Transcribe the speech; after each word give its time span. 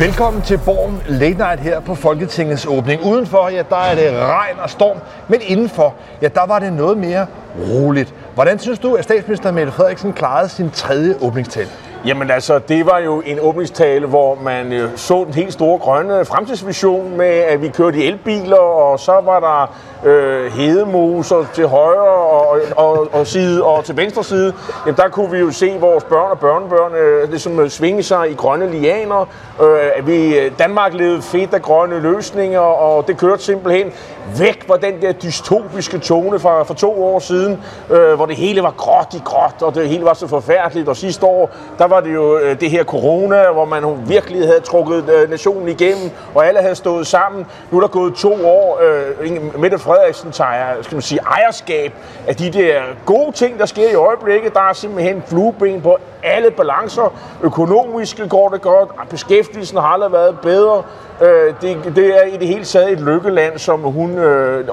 Velkommen 0.00 0.42
til 0.42 0.60
Borgen 0.64 1.02
Late 1.08 1.38
Night 1.38 1.60
her 1.60 1.80
på 1.80 1.94
Folketingets 1.94 2.66
åbning. 2.66 3.04
Udenfor, 3.04 3.48
ja, 3.48 3.62
der 3.70 3.76
er 3.76 3.94
det 3.94 4.18
regn 4.18 4.58
og 4.58 4.70
storm, 4.70 4.98
men 5.28 5.40
indenfor, 5.42 5.94
ja, 6.22 6.28
der 6.28 6.46
var 6.46 6.58
det 6.58 6.72
noget 6.72 6.98
mere 6.98 7.26
roligt. 7.58 8.14
Hvordan 8.34 8.58
synes 8.58 8.78
du, 8.78 8.94
at 8.94 9.04
statsminister 9.04 9.52
Mette 9.52 9.72
Frederiksen 9.72 10.12
klarede 10.12 10.48
sin 10.48 10.70
tredje 10.70 11.14
åbningstale? 11.20 11.68
Jamen 12.06 12.30
altså, 12.30 12.58
det 12.58 12.86
var 12.86 12.98
jo 12.98 13.22
en 13.26 13.38
åbningstale, 13.40 14.06
hvor 14.06 14.38
man 14.42 14.72
øh, 14.72 14.90
så 14.96 15.24
den 15.24 15.34
helt 15.34 15.52
store 15.52 15.78
grønne 15.78 16.24
fremtidsvision 16.24 17.16
med, 17.16 17.26
at 17.26 17.62
vi 17.62 17.68
kørte 17.68 17.98
i 17.98 18.06
elbiler, 18.06 18.56
og 18.56 19.00
så 19.00 19.12
var 19.24 19.40
der 19.40 19.74
øh, 20.10 20.52
hedemoser 20.52 21.44
til 21.54 21.66
højre 21.66 22.00
og, 22.00 22.58
og, 22.76 23.08
og, 23.12 23.26
side, 23.26 23.64
og 23.64 23.84
til 23.84 23.96
venstre 23.96 24.24
side. 24.24 24.54
Jamen, 24.86 24.96
der 24.96 25.08
kunne 25.08 25.30
vi 25.30 25.38
jo 25.38 25.50
se 25.50 25.76
vores 25.80 26.04
børn 26.04 26.30
og 26.30 26.38
børnebørn 26.38 26.94
øh, 26.94 27.30
ligesom 27.30 27.60
øh, 27.60 27.70
svinge 27.70 28.02
sig 28.02 28.30
i 28.30 28.34
grønne 28.34 28.70
lianer. 28.70 29.20
Øh, 29.62 29.78
at 29.96 30.06
vi, 30.06 30.38
øh, 30.38 30.52
Danmark 30.58 30.94
levede 30.94 31.22
fedt 31.22 31.54
af 31.54 31.62
grønne 31.62 32.00
løsninger, 32.00 32.60
og 32.60 33.06
det 33.08 33.16
kørte 33.16 33.42
simpelthen 33.42 33.92
væk 34.38 34.64
fra 34.66 34.76
den 34.76 35.02
der 35.02 35.12
dystopiske 35.12 35.98
tone 35.98 36.38
fra, 36.38 36.62
for 36.62 36.74
to 36.74 37.04
år 37.04 37.18
siden, 37.18 37.60
øh, 37.90 38.14
hvor 38.14 38.26
det 38.26 38.36
hele 38.36 38.62
var 38.62 38.74
gråt 38.76 39.14
i 39.14 39.22
gråt, 39.24 39.62
og 39.62 39.74
det 39.74 39.88
hele 39.88 40.04
var 40.04 40.14
så 40.14 40.26
forfærdeligt. 40.26 40.88
Og 40.88 40.96
sidste 40.96 41.26
år, 41.26 41.50
der 41.78 41.86
var 41.90 42.00
det 42.00 42.14
jo 42.14 42.38
øh, 42.38 42.60
det 42.60 42.70
her 42.70 42.84
corona, 42.84 43.52
hvor 43.52 43.64
man 43.64 44.08
virkelig 44.08 44.46
havde 44.46 44.60
trukket 44.60 45.08
øh, 45.08 45.30
nationen 45.30 45.68
igennem, 45.68 46.10
og 46.34 46.46
alle 46.46 46.60
havde 46.60 46.74
stået 46.74 47.06
sammen. 47.06 47.46
Nu 47.70 47.76
er 47.76 47.80
der 47.80 47.88
gået 47.88 48.14
to 48.14 48.46
år. 48.46 48.80
Øh, 48.82 49.60
Mette 49.60 49.78
Frederiksen 49.78 50.32
tager 50.32 50.82
skal 50.82 50.94
man 50.94 51.02
sige, 51.02 51.20
ejerskab 51.20 51.92
af 52.28 52.36
de 52.36 52.50
der 52.50 52.80
gode 53.06 53.32
ting, 53.32 53.58
der 53.58 53.66
sker 53.66 53.90
i 53.90 53.94
øjeblikket. 53.94 54.54
Der 54.54 54.60
er 54.60 54.72
simpelthen 54.72 55.22
flueben 55.26 55.80
på 55.80 55.96
alle 56.22 56.50
balancer. 56.50 57.14
Økonomisk 57.42 58.20
går 58.28 58.48
det 58.48 58.62
godt, 58.62 58.88
beskæftigelsen 59.10 59.78
har 59.78 59.86
aldrig 59.86 60.12
været 60.12 60.40
bedre. 60.40 60.82
Øh, 61.20 61.54
det, 61.60 61.96
det 61.96 62.06
er 62.06 62.22
i 62.22 62.36
det 62.36 62.48
hele 62.48 62.64
taget 62.64 62.92
et 62.92 63.00
lykkeland, 63.00 63.58
som 63.58 63.80
hun 63.80 64.18
øh, 64.18 64.58
øh 64.58 64.64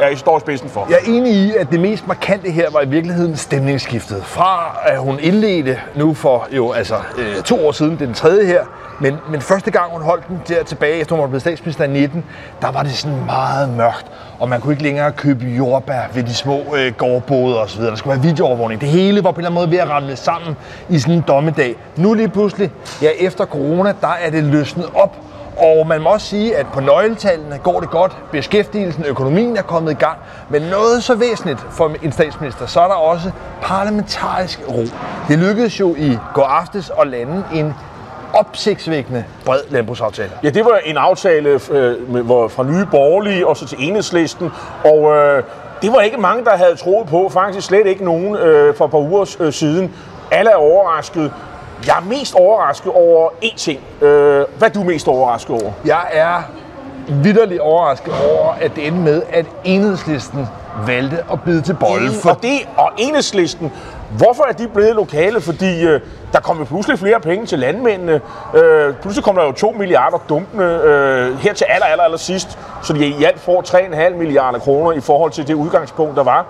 er 0.00 0.08
i 0.08 0.16
stor 0.16 0.38
spidsen 0.38 0.68
for. 0.68 0.86
Jeg 0.90 0.98
er 1.02 1.12
enig 1.12 1.32
i, 1.32 1.52
at 1.56 1.70
det 1.70 1.80
mest 1.80 2.06
markante 2.06 2.50
her 2.50 2.70
var 2.70 2.80
i 2.82 2.88
virkeligheden 2.88 3.36
stemningsskiftet. 3.36 4.24
Fra 4.24 4.80
at 4.86 4.98
hun 4.98 5.18
indledte 5.20 5.80
nu 5.94 6.14
for 6.14 6.48
jo 6.52 6.72
altså 6.72 6.94
øh, 7.18 7.42
to 7.42 7.66
år 7.66 7.72
siden, 7.72 7.98
den 7.98 8.14
tredje 8.14 8.46
her, 8.46 8.64
men, 9.00 9.16
men 9.30 9.40
første 9.40 9.70
gang 9.70 9.92
hun 9.92 10.02
holdt 10.02 10.28
den 10.28 10.40
der 10.48 10.64
tilbage, 10.64 11.00
efter 11.00 11.14
hun 11.14 11.22
var 11.22 11.28
blevet 11.28 11.42
statsminister 11.42 11.84
i 11.84 11.88
19, 11.88 12.24
der 12.62 12.72
var 12.72 12.82
det 12.82 12.92
sådan 12.92 13.24
meget 13.26 13.68
mørkt, 13.68 14.06
og 14.38 14.48
man 14.48 14.60
kunne 14.60 14.72
ikke 14.72 14.82
længere 14.82 15.12
købe 15.12 15.44
jordbær 15.44 16.02
ved 16.14 16.22
de 16.22 16.34
små 16.34 16.76
øh, 16.76 16.92
gårdboder 16.92 17.56
osv. 17.56 17.82
Der 17.82 17.94
skulle 17.94 18.16
være 18.16 18.30
videoovervågning. 18.30 18.80
Det 18.80 18.88
hele 18.88 19.24
var 19.24 19.30
på 19.30 19.40
en 19.40 19.46
eller 19.46 19.50
anden 19.50 19.60
måde 19.60 19.70
ved 19.70 19.78
at 19.78 19.88
ramle 19.88 20.16
sammen 20.16 20.56
i 20.88 20.98
sådan 20.98 21.14
en 21.14 21.24
dommedag. 21.28 21.76
Nu 21.96 22.14
lige 22.14 22.28
pludselig, 22.28 22.70
ja 23.02 23.08
efter 23.18 23.44
corona, 23.44 23.94
der 24.00 24.12
er 24.22 24.30
det 24.30 24.44
løsnet 24.44 24.86
op, 24.94 25.16
og 25.56 25.86
man 25.86 26.00
må 26.00 26.10
også 26.10 26.26
sige, 26.26 26.56
at 26.56 26.66
på 26.66 26.80
nøgletallene 26.80 27.58
går 27.58 27.80
det 27.80 27.90
godt. 27.90 28.16
Beskæftigelsen, 28.32 29.04
økonomien 29.04 29.56
er 29.56 29.62
kommet 29.62 29.92
i 29.92 29.94
gang. 29.94 30.18
Men 30.48 30.62
noget 30.62 31.02
så 31.04 31.14
væsentligt 31.14 31.66
for 31.70 31.92
en 32.02 32.12
statsminister, 32.12 32.66
så 32.66 32.80
er 32.80 32.88
der 32.88 32.94
også 32.94 33.30
parlamentarisk 33.62 34.60
ro. 34.68 34.82
Det 35.28 35.38
lykkedes 35.38 35.80
jo 35.80 35.94
i 35.98 36.18
går 36.34 36.44
aftes 36.44 36.92
at 37.00 37.06
lande 37.06 37.44
en 37.54 37.74
opsigtsvækkende 38.34 39.24
bred 39.44 39.60
landbrugsaftale. 39.70 40.30
Ja, 40.42 40.50
det 40.50 40.64
var 40.64 40.80
en 40.84 40.96
aftale 40.96 41.60
øh, 41.70 42.22
hvor, 42.24 42.48
fra 42.48 42.62
Nye 42.62 42.86
Borgerlige 42.90 43.46
og 43.46 43.56
så 43.56 43.66
til 43.66 43.78
Enhedslisten. 43.80 44.50
Og 44.84 45.16
øh, 45.16 45.42
det 45.82 45.92
var 45.92 46.00
ikke 46.00 46.16
mange, 46.16 46.44
der 46.44 46.56
havde 46.56 46.76
troet 46.76 47.08
på. 47.08 47.28
Faktisk 47.28 47.66
slet 47.66 47.86
ikke 47.86 48.04
nogen 48.04 48.36
øh, 48.36 48.74
for 48.74 48.84
et 48.84 48.90
par 48.90 48.98
uger 48.98 49.36
øh, 49.40 49.52
siden. 49.52 49.94
Alle 50.30 50.50
er 50.50 50.56
overrasket. 50.56 51.32
Jeg 51.86 51.96
er 51.96 52.04
mest 52.08 52.34
overrasket 52.34 52.92
over 52.92 53.28
én 53.44 53.56
ting. 53.56 53.80
Øh, 54.00 54.44
hvad 54.58 54.68
er 54.68 54.72
du 54.72 54.82
mest 54.82 55.08
overrasket 55.08 55.62
over? 55.62 55.72
Jeg 55.84 56.06
er 56.12 56.42
vidderligt 57.08 57.60
overrasket 57.60 58.12
over, 58.30 58.52
at 58.60 58.76
det 58.76 58.86
endte 58.86 59.00
med, 59.00 59.22
at 59.32 59.46
enhedslisten 59.64 60.46
valgte 60.86 61.24
at 61.32 61.42
bide 61.42 61.62
til 61.62 61.74
bolle. 61.74 62.12
For... 62.12 62.30
Og, 62.30 62.42
det, 62.42 62.58
og 62.76 62.90
enhedslisten, 62.98 63.72
hvorfor 64.10 64.44
er 64.48 64.52
de 64.52 64.68
blevet 64.68 64.94
lokale? 64.94 65.40
Fordi 65.40 65.86
øh, 65.86 66.00
der 66.32 66.40
kommer 66.40 66.64
pludselig 66.64 66.98
flere 66.98 67.20
penge 67.20 67.46
til 67.46 67.58
landmændene. 67.58 68.20
Øh, 68.54 68.94
pludselig 68.94 69.24
kommer 69.24 69.40
der 69.42 69.48
jo 69.48 69.54
2 69.54 69.70
milliarder 69.78 70.18
dumpende 70.28 70.64
øh, 70.64 71.38
her 71.38 71.54
til 71.54 71.66
aller, 71.68 71.86
aller, 71.86 72.04
aller 72.04 72.18
sidst, 72.18 72.58
så 72.82 72.92
de 72.92 73.06
i 73.06 73.24
alt 73.24 73.40
får 73.40 73.62
3,5 74.10 74.16
milliarder 74.16 74.58
kroner 74.58 74.92
i 74.92 75.00
forhold 75.00 75.30
til 75.30 75.48
det 75.48 75.54
udgangspunkt, 75.54 76.16
der 76.16 76.22
var. 76.22 76.46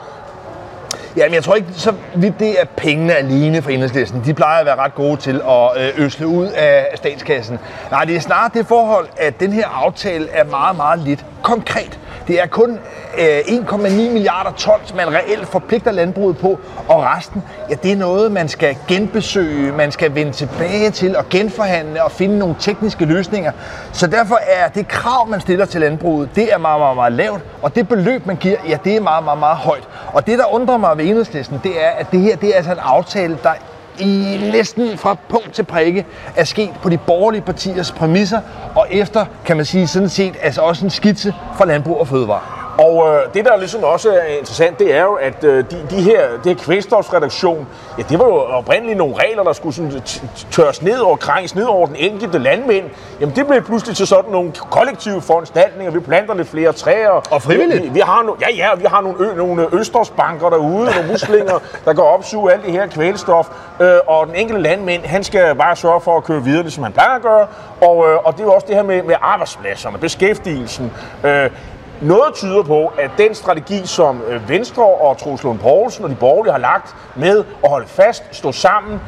Jamen, 1.17 1.35
jeg 1.35 1.45
tror 1.45 1.55
ikke, 1.55 1.69
så 1.73 1.95
vidt 2.15 2.41
det 2.41 2.61
er 2.61 2.65
pengene 2.77 3.15
alene 3.15 3.63
for 3.63 3.71
enhedslisten. 3.71 4.23
De 4.25 4.35
plejer 4.35 4.61
at 4.61 4.67
være 4.67 4.77
ret 4.77 4.95
gode 4.95 5.17
til 5.17 5.41
at 5.49 5.71
øh, 5.77 6.05
øsle 6.05 6.27
ud 6.27 6.47
af 6.47 6.87
statskassen. 6.95 7.59
Nej, 7.91 8.05
det 8.05 8.17
er 8.17 8.21
snarere 8.21 8.51
det 8.55 8.67
forhold, 8.67 9.09
at 9.17 9.41
den 9.41 9.53
her 9.53 9.69
aftale 9.69 10.29
er 10.29 10.45
meget, 10.45 10.77
meget 10.77 10.99
lidt 10.99 11.25
konkret. 11.43 11.99
Det 12.29 12.41
er 12.43 12.47
kun 12.47 12.79
øh, 13.19 13.39
1,9 13.39 13.89
milliarder 13.89 14.51
tons, 14.51 14.95
man 14.95 15.15
reelt 15.15 15.49
forpligter 15.49 15.91
landbruget 15.93 16.39
på, 16.39 16.61
og 16.89 17.03
resten, 17.03 17.43
ja, 17.71 17.75
det 17.75 17.93
er 17.93 17.97
noget, 17.97 18.33
man 18.33 18.49
skal 18.49 18.77
genbesøge, 18.89 19.73
man 19.73 19.93
skal 19.93 20.15
vende 20.15 20.33
tilbage 20.33 20.91
til 20.91 21.17
og 21.17 21.29
genforhandle 21.29 22.05
og 22.05 22.13
finde 22.13 22.39
nogle 22.39 22.55
tekniske 22.59 23.05
løsninger. 23.05 23.53
Så 23.93 24.07
derfor 24.07 24.39
er 24.47 24.69
det 24.69 24.89
krav, 24.89 25.29
man 25.29 25.41
stiller 25.41 25.65
til 25.65 25.81
landbruget, 25.81 26.29
det 26.35 26.53
er 26.53 26.59
meget, 26.59 26.81
meget, 26.81 26.97
meget 26.97 27.13
lavt, 27.13 27.41
og 27.63 27.75
det 27.75 27.89
beløb, 27.89 28.27
man 28.27 28.37
giver, 28.37 28.57
ja, 28.69 28.79
det 28.85 28.97
er 28.97 29.01
meget, 29.01 29.25
meget, 29.25 29.39
meget 29.39 29.57
højt. 29.57 29.89
Og 30.13 30.27
det, 30.27 30.39
der 30.39 30.55
undrer 30.55 30.77
mig 30.77 30.99
ved 30.99 31.05
enhedslisten, 31.05 31.61
det 31.63 31.85
er, 31.85 31.91
at 31.91 32.07
det 32.13 32.21
her, 32.21 32.37
det 32.37 32.49
er 32.49 32.57
altså 32.57 32.73
en 32.73 32.79
aftale, 32.83 33.39
der 33.43 33.51
i 34.01 34.41
næsten 34.53 34.99
fra 34.99 35.17
punkt 35.29 35.53
til 35.53 35.63
prikke 35.63 36.07
er 36.37 36.45
sket 36.45 36.71
på 36.83 36.89
de 36.89 36.99
borgerlige 36.99 37.43
partiers 37.43 37.93
præmisser, 37.93 38.41
og 38.77 38.87
efter, 38.91 39.25
kan 39.45 39.57
man 39.57 39.65
sige, 39.65 39.87
sådan 39.87 40.09
set 40.09 40.35
altså 40.43 40.61
også 40.61 40.85
en 40.85 40.91
skitse 40.91 41.35
for 41.57 41.65
landbrug 41.65 42.01
og 42.01 42.09
fødevare. 42.09 42.60
Og 42.81 43.09
øh, 43.09 43.35
det, 43.35 43.45
der 43.45 43.57
ligesom 43.57 43.85
også 43.85 44.11
er 44.11 44.25
interessant, 44.25 44.79
det 44.79 44.95
er 44.95 45.03
jo, 45.03 45.13
at 45.13 45.45
øh, 45.45 45.65
de, 45.71 45.87
de 45.91 46.03
her, 46.03 46.29
det 46.45 46.57
her 46.57 46.65
kvælstofsreduktion, 46.65 47.69
ja, 47.99 48.03
det 48.09 48.19
var 48.19 48.25
jo 48.25 48.37
oprindeligt 48.37 48.99
nogle 48.99 49.15
regler, 49.17 49.43
der 49.43 49.53
skulle 49.53 49.75
sådan 49.75 50.03
tørres 50.51 50.83
ned 50.83 50.99
og 51.01 51.19
krænges 51.19 51.55
ned 51.55 51.65
over 51.65 51.87
den 51.87 51.97
enkelte 51.97 52.39
landmænd. 52.39 52.85
Jamen, 53.21 53.37
det 53.37 53.47
blev 53.47 53.63
pludselig 53.63 53.97
til 53.97 54.07
sådan 54.07 54.31
nogle 54.31 54.53
kollektive 54.71 55.23
foranstaltninger. 55.23 55.93
Vi 55.93 56.01
planter 56.01 56.35
lidt 56.35 56.49
flere 56.49 56.73
træer. 56.73 57.11
Og 57.31 57.43
frivilligt. 57.43 57.85
Vi, 57.85 57.89
vi 57.89 58.01
har 58.01 58.23
no, 58.23 58.35
ja, 58.41 58.55
ja, 58.57 58.75
vi 58.77 58.85
har 58.89 59.01
nogle, 59.01 59.31
ø, 59.31 59.37
nogle 59.37 59.67
østersbanker 59.73 60.51
derude, 60.51 60.85
nogle 60.85 61.09
muslinger, 61.11 61.59
der 61.85 61.93
går 61.93 62.03
opsuge 62.03 62.53
alt 62.53 62.65
det 62.65 62.73
her 62.73 62.87
kvælstof. 62.87 63.49
Øh, 63.81 63.99
og 64.07 64.27
den 64.27 64.35
enkelte 64.35 64.63
landmænd, 64.63 65.05
han 65.05 65.25
skal 65.25 65.55
bare 65.55 65.77
sørge 65.77 66.01
for 66.01 66.17
at 66.17 66.25
køre 66.25 66.43
videre, 66.43 66.71
som 66.71 66.83
han 66.83 66.93
plejer 66.93 67.17
at 67.17 67.23
gøre. 67.23 67.47
Og, 67.81 68.11
øh, 68.11 68.19
og 68.25 68.33
det 68.33 68.41
er 68.41 68.45
jo 68.45 68.53
også 68.53 68.67
det 68.67 68.77
her 68.77 68.83
med, 68.83 69.03
med 69.03 69.15
arbejdspladserne, 69.21 69.99
beskæftigelsen. 69.99 70.93
Øh, 71.25 71.51
noget 72.01 72.35
tyder 72.35 72.63
på, 72.63 72.87
at 72.87 73.11
den 73.19 73.35
strategi, 73.35 73.87
som 73.87 74.23
øh, 74.23 74.49
Venstre 74.49 74.85
og 74.85 75.19
Troels 75.19 75.43
Lund 75.43 75.59
Poulsen 75.59 76.05
og 76.05 76.11
de 76.11 76.15
borgerlige 76.15 76.53
har 76.53 76.59
lagt 76.59 76.97
med 77.17 77.45
at 77.65 77.71
holde 77.71 77.89
fast, 77.89 78.25
stå 78.33 78.53
sammen, 78.53 79.01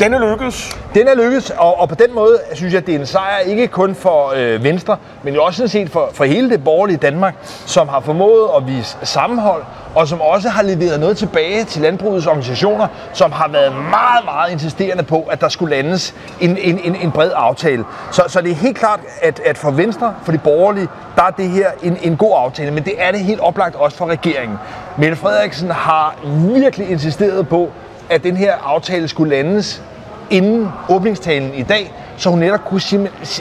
den 0.00 0.14
er 0.14 0.30
lykkedes. 0.30 0.76
Den 0.94 1.08
er 1.08 1.14
lykkedes, 1.14 1.50
og, 1.50 1.80
og 1.80 1.88
på 1.88 1.94
den 1.94 2.14
måde 2.14 2.38
synes 2.54 2.72
jeg, 2.72 2.80
at 2.80 2.86
det 2.86 2.94
er 2.94 2.98
en 2.98 3.06
sejr 3.06 3.38
ikke 3.38 3.68
kun 3.68 3.94
for 3.94 4.32
øh, 4.36 4.64
Venstre, 4.64 4.96
men 5.22 5.34
jo 5.34 5.44
også 5.44 5.56
sådan 5.56 5.68
set 5.68 5.90
for, 5.90 6.10
for 6.12 6.24
hele 6.24 6.50
det 6.50 6.64
borgerlige 6.64 6.96
Danmark, 6.96 7.34
som 7.66 7.88
har 7.88 8.00
formået 8.00 8.48
at 8.56 8.66
vise 8.66 8.96
sammenhold, 9.02 9.62
og 9.94 10.08
som 10.08 10.20
også 10.20 10.48
har 10.48 10.62
leveret 10.62 11.00
noget 11.00 11.16
tilbage 11.16 11.64
til 11.64 11.82
landbrugets 11.82 12.26
organisationer, 12.26 12.86
som 13.12 13.32
har 13.32 13.48
været 13.48 13.72
meget, 13.72 14.24
meget 14.24 14.52
insisterende 14.52 15.02
på, 15.02 15.20
at 15.30 15.40
der 15.40 15.48
skulle 15.48 15.76
landes 15.76 16.14
en, 16.40 16.58
en, 16.58 16.78
en, 16.84 16.96
en 16.96 17.10
bred 17.10 17.30
aftale. 17.34 17.84
Så, 18.12 18.22
så 18.28 18.40
det 18.40 18.50
er 18.50 18.54
helt 18.54 18.76
klart, 18.76 19.00
at, 19.22 19.40
at 19.44 19.58
for 19.58 19.70
Venstre, 19.70 20.14
for 20.24 20.32
de 20.32 20.38
borgerlige, 20.38 20.88
der 21.16 21.22
er 21.22 21.30
det 21.30 21.48
her 21.48 21.70
en, 21.82 21.98
en 22.02 22.16
god 22.16 22.32
aftale, 22.36 22.70
men 22.70 22.84
det 22.84 22.94
er 22.98 23.10
det 23.10 23.20
helt 23.20 23.40
oplagt 23.40 23.74
også 23.76 23.96
for 23.96 24.06
regeringen. 24.06 24.58
Mette 24.98 25.16
Frederiksen 25.16 25.70
har 25.70 26.16
virkelig 26.54 26.90
insisteret 26.90 27.48
på, 27.48 27.70
at 28.10 28.22
den 28.22 28.36
her 28.36 28.54
aftale 28.64 29.08
skulle 29.08 29.36
landes 29.36 29.82
inden 30.30 30.68
åbningstalen 30.88 31.54
i 31.54 31.62
dag, 31.62 31.92
så 32.16 32.30
hun 32.30 32.38
netop 32.38 32.64
kunne 32.64 32.80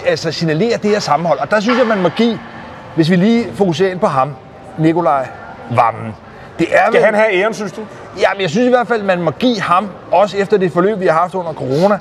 altså 0.05 0.31
signalere 0.31 0.77
det 0.77 0.89
her 0.89 0.99
sammenhold. 0.99 1.39
Og 1.39 1.51
der 1.51 1.59
synes 1.59 1.79
jeg, 1.79 1.87
man 1.87 2.01
må 2.01 2.09
give, 2.09 2.39
hvis 2.95 3.09
vi 3.09 3.15
lige 3.15 3.45
fokuserer 3.53 3.91
ind 3.91 3.99
på 3.99 4.07
ham, 4.07 4.35
Nikolaj 4.77 5.27
Vammen. 5.75 6.15
Det 6.59 6.67
er 6.71 6.77
Skal 6.87 6.93
vel... 6.93 7.05
han 7.05 7.13
have 7.13 7.33
æren, 7.33 7.53
synes 7.53 7.71
du? 7.71 7.81
Ja, 8.19 8.27
men 8.33 8.41
jeg 8.41 8.49
synes 8.49 8.65
i 8.65 8.69
hvert 8.69 8.87
fald, 8.87 9.03
man 9.03 9.21
må 9.21 9.31
give 9.31 9.61
ham, 9.61 9.89
også 10.11 10.37
efter 10.37 10.57
det 10.57 10.71
forløb, 10.71 10.99
vi 10.99 11.07
har 11.07 11.13
haft 11.19 11.35
under 11.35 11.53
corona, 11.53 11.99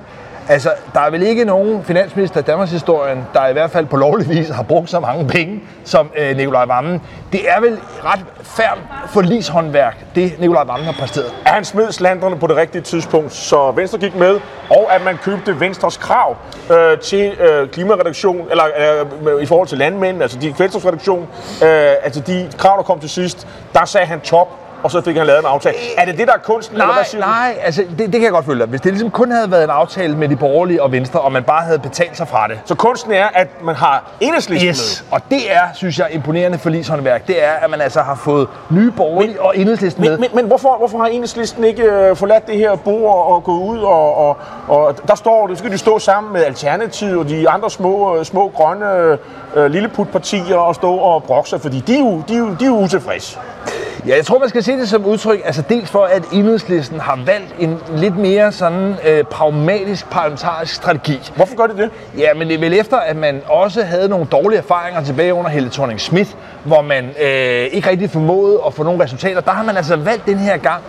Altså, 0.53 0.71
der 0.95 1.01
er 1.01 1.11
vel 1.11 1.23
ikke 1.23 1.45
nogen 1.45 1.85
finansminister 1.85 2.41
i 2.41 2.43
Danmarks 2.43 2.71
historien, 2.71 3.27
der 3.35 3.47
i 3.47 3.53
hvert 3.53 3.71
fald 3.71 3.87
på 3.87 3.97
lovlig 3.97 4.29
vis 4.29 4.49
har 4.49 4.63
brugt 4.63 4.91
så 4.91 5.01
mange 5.01 5.27
penge 5.29 5.61
som 5.85 6.11
øh, 6.17 6.37
Nikolaj 6.37 6.65
Vammen. 6.65 7.01
Det 7.33 7.51
er 7.51 7.61
vel 7.61 7.79
ret 8.05 8.25
færd 8.43 8.79
forlishåndværk, 9.09 10.05
det 10.15 10.33
Nikolaj 10.41 10.65
Vammen 10.65 10.87
har 10.87 10.93
præsteret. 10.93 11.35
At 11.47 11.53
han 11.53 11.65
smed 11.65 11.93
slanderne 11.93 12.39
på 12.39 12.47
det 12.47 12.57
rigtige 12.57 12.83
tidspunkt, 12.83 13.33
så 13.33 13.71
Venstre 13.71 13.99
gik 13.99 14.15
med, 14.15 14.41
og 14.71 14.95
at 14.95 15.05
man 15.05 15.17
købte 15.17 15.61
Venstres 15.61 15.97
krav 15.97 16.37
øh, 16.73 16.99
til 16.99 17.33
øh, 17.41 17.69
klimareduktion, 17.69 18.47
eller 18.51 18.65
øh, 19.35 19.43
i 19.43 19.47
forhold 19.47 19.69
til 19.69 19.79
landmænd, 19.79 20.23
altså 20.23 20.39
de 20.39 20.53
kvælstofreduktion, 20.53 21.29
øh, 21.63 21.93
altså 22.03 22.21
de 22.21 22.51
krav, 22.59 22.77
der 22.77 22.83
kom 22.83 23.01
til 23.01 23.11
sidst, 23.11 23.49
der 23.75 23.85
sagde 23.85 24.07
han 24.07 24.21
top 24.21 24.62
og 24.83 24.91
så 24.91 25.01
fik 25.01 25.17
han 25.17 25.27
lavet 25.27 25.41
en 25.41 25.47
aftale. 25.47 25.77
Er 25.97 26.05
det 26.05 26.19
det, 26.19 26.27
der 26.27 26.33
er 26.33 26.39
kunsten, 26.39 26.75
eller 26.75 26.87
hvad 26.87 26.95
Nej, 26.95 27.05
siger 27.05 27.27
nej, 27.27 27.55
altså 27.63 27.83
det, 27.91 27.99
det 27.99 28.13
kan 28.13 28.23
jeg 28.23 28.31
godt 28.31 28.47
følge 28.47 28.61
dig. 28.61 28.69
Hvis 28.69 28.81
det 28.81 28.93
ligesom 28.93 29.11
kun 29.11 29.31
havde 29.31 29.51
været 29.51 29.65
en 29.65 29.71
aftale 29.71 30.17
med 30.17 30.29
de 30.29 30.37
borgerlige 30.37 30.83
og 30.83 30.93
Venstre, 30.93 31.21
og 31.21 31.33
man 31.33 31.43
bare 31.43 31.63
havde 31.65 31.79
betalt 31.79 32.17
sig 32.17 32.29
fra 32.29 32.49
det? 32.49 32.61
Så 32.65 32.75
kunsten 32.75 33.13
er, 33.13 33.27
at 33.35 33.49
man 33.65 33.75
har 33.75 34.11
enhedslisten 34.21 34.69
Yes, 34.69 35.05
og 35.11 35.21
det 35.31 35.53
er, 35.53 35.63
synes 35.75 35.99
jeg, 35.99 36.09
imponerende 36.11 36.59
forligshåndværk. 36.59 37.27
Det 37.27 37.45
er, 37.45 37.53
at 37.53 37.71
man 37.71 37.81
altså 37.81 38.01
har 38.01 38.15
fået 38.15 38.49
nye 38.71 38.91
borgerlige 38.91 39.43
og 39.43 39.57
enhedslisten 39.57 40.01
med. 40.05 40.11
med. 40.11 40.19
Men, 40.19 40.29
men, 40.33 40.37
men 40.37 40.47
hvorfor, 40.47 40.77
hvorfor 40.79 40.99
har 40.99 41.07
enhedslisten 41.07 41.65
ikke 41.65 41.83
øh, 41.83 42.17
forladt 42.17 42.47
det 42.47 42.57
her 42.57 42.77
bord 42.77 43.27
og 43.27 43.45
gået 43.45 43.63
ud, 43.63 43.79
og, 43.79 44.17
og, 44.17 44.37
og 44.69 45.09
der 45.09 45.15
står 45.15 45.47
det, 45.47 45.59
så 45.59 45.65
kan 45.65 45.73
de 45.73 45.79
stå 45.79 45.99
sammen 45.99 46.33
med 46.33 46.45
Alternativet 46.45 47.17
og 47.19 47.29
de 47.29 47.49
andre 47.49 47.71
små, 47.71 48.17
øh, 48.19 48.25
små 48.25 48.53
grønne 48.55 49.19
øh, 49.55 49.71
lilleputpartier 49.71 50.57
og 50.57 50.75
stå 50.75 50.95
og 50.95 51.23
brokke 51.23 51.51
sig, 51.51 51.61
fordi 51.61 51.81
de 51.87 51.95
er 51.95 51.99
jo, 52.01 52.23
de 52.29 52.35
er 52.35 52.39
jo, 52.39 52.47
de 52.61 52.65
er 52.65 52.69
jo 52.69 52.77
utilfredse. 52.79 53.39
Ja, 54.07 54.17
jeg 54.17 54.27
tror, 54.27 54.39
man 54.39 54.49
skal 54.49 54.63
se 54.63 54.73
det 54.73 54.89
som 54.89 55.05
udtryk, 55.05 55.41
altså 55.45 55.63
dels 55.69 55.91
for, 55.91 56.05
at 56.05 56.23
enhedslisten 56.33 57.01
har 57.01 57.19
valgt 57.27 57.55
en 57.59 57.79
lidt 57.97 58.17
mere 58.17 58.53
sådan 58.53 58.95
øh, 59.09 59.25
pragmatisk 59.25 60.11
parlamentarisk 60.11 60.75
strategi. 60.75 61.21
Hvorfor 61.37 61.57
gør 61.57 61.67
de 61.67 61.83
det? 61.83 61.91
Ja, 62.19 62.35
men 62.35 62.49
det 62.49 62.55
er 62.55 62.59
vel 62.59 62.73
efter, 62.73 62.97
at 62.97 63.17
man 63.17 63.43
også 63.49 63.83
havde 63.83 64.09
nogle 64.09 64.27
dårlige 64.33 64.59
erfaringer 64.59 65.05
tilbage 65.05 65.35
under 65.35 65.51
Helle 65.51 65.71
thorning 65.71 66.01
Schmidt, 66.01 66.37
hvor 66.65 66.83
man 66.83 67.05
øh, 67.05 67.67
ikke 67.73 67.91
rigtig 67.91 68.11
formåede 68.11 68.61
at 68.67 68.75
få 68.75 68.83
nogle 68.83 69.05
resultater. 69.05 69.41
Der 69.41 69.51
har 69.51 69.63
man 69.63 69.77
altså 69.77 69.97
valgt 69.97 70.27
den 70.27 70.39
her 70.39 70.57
gang, 70.57 70.83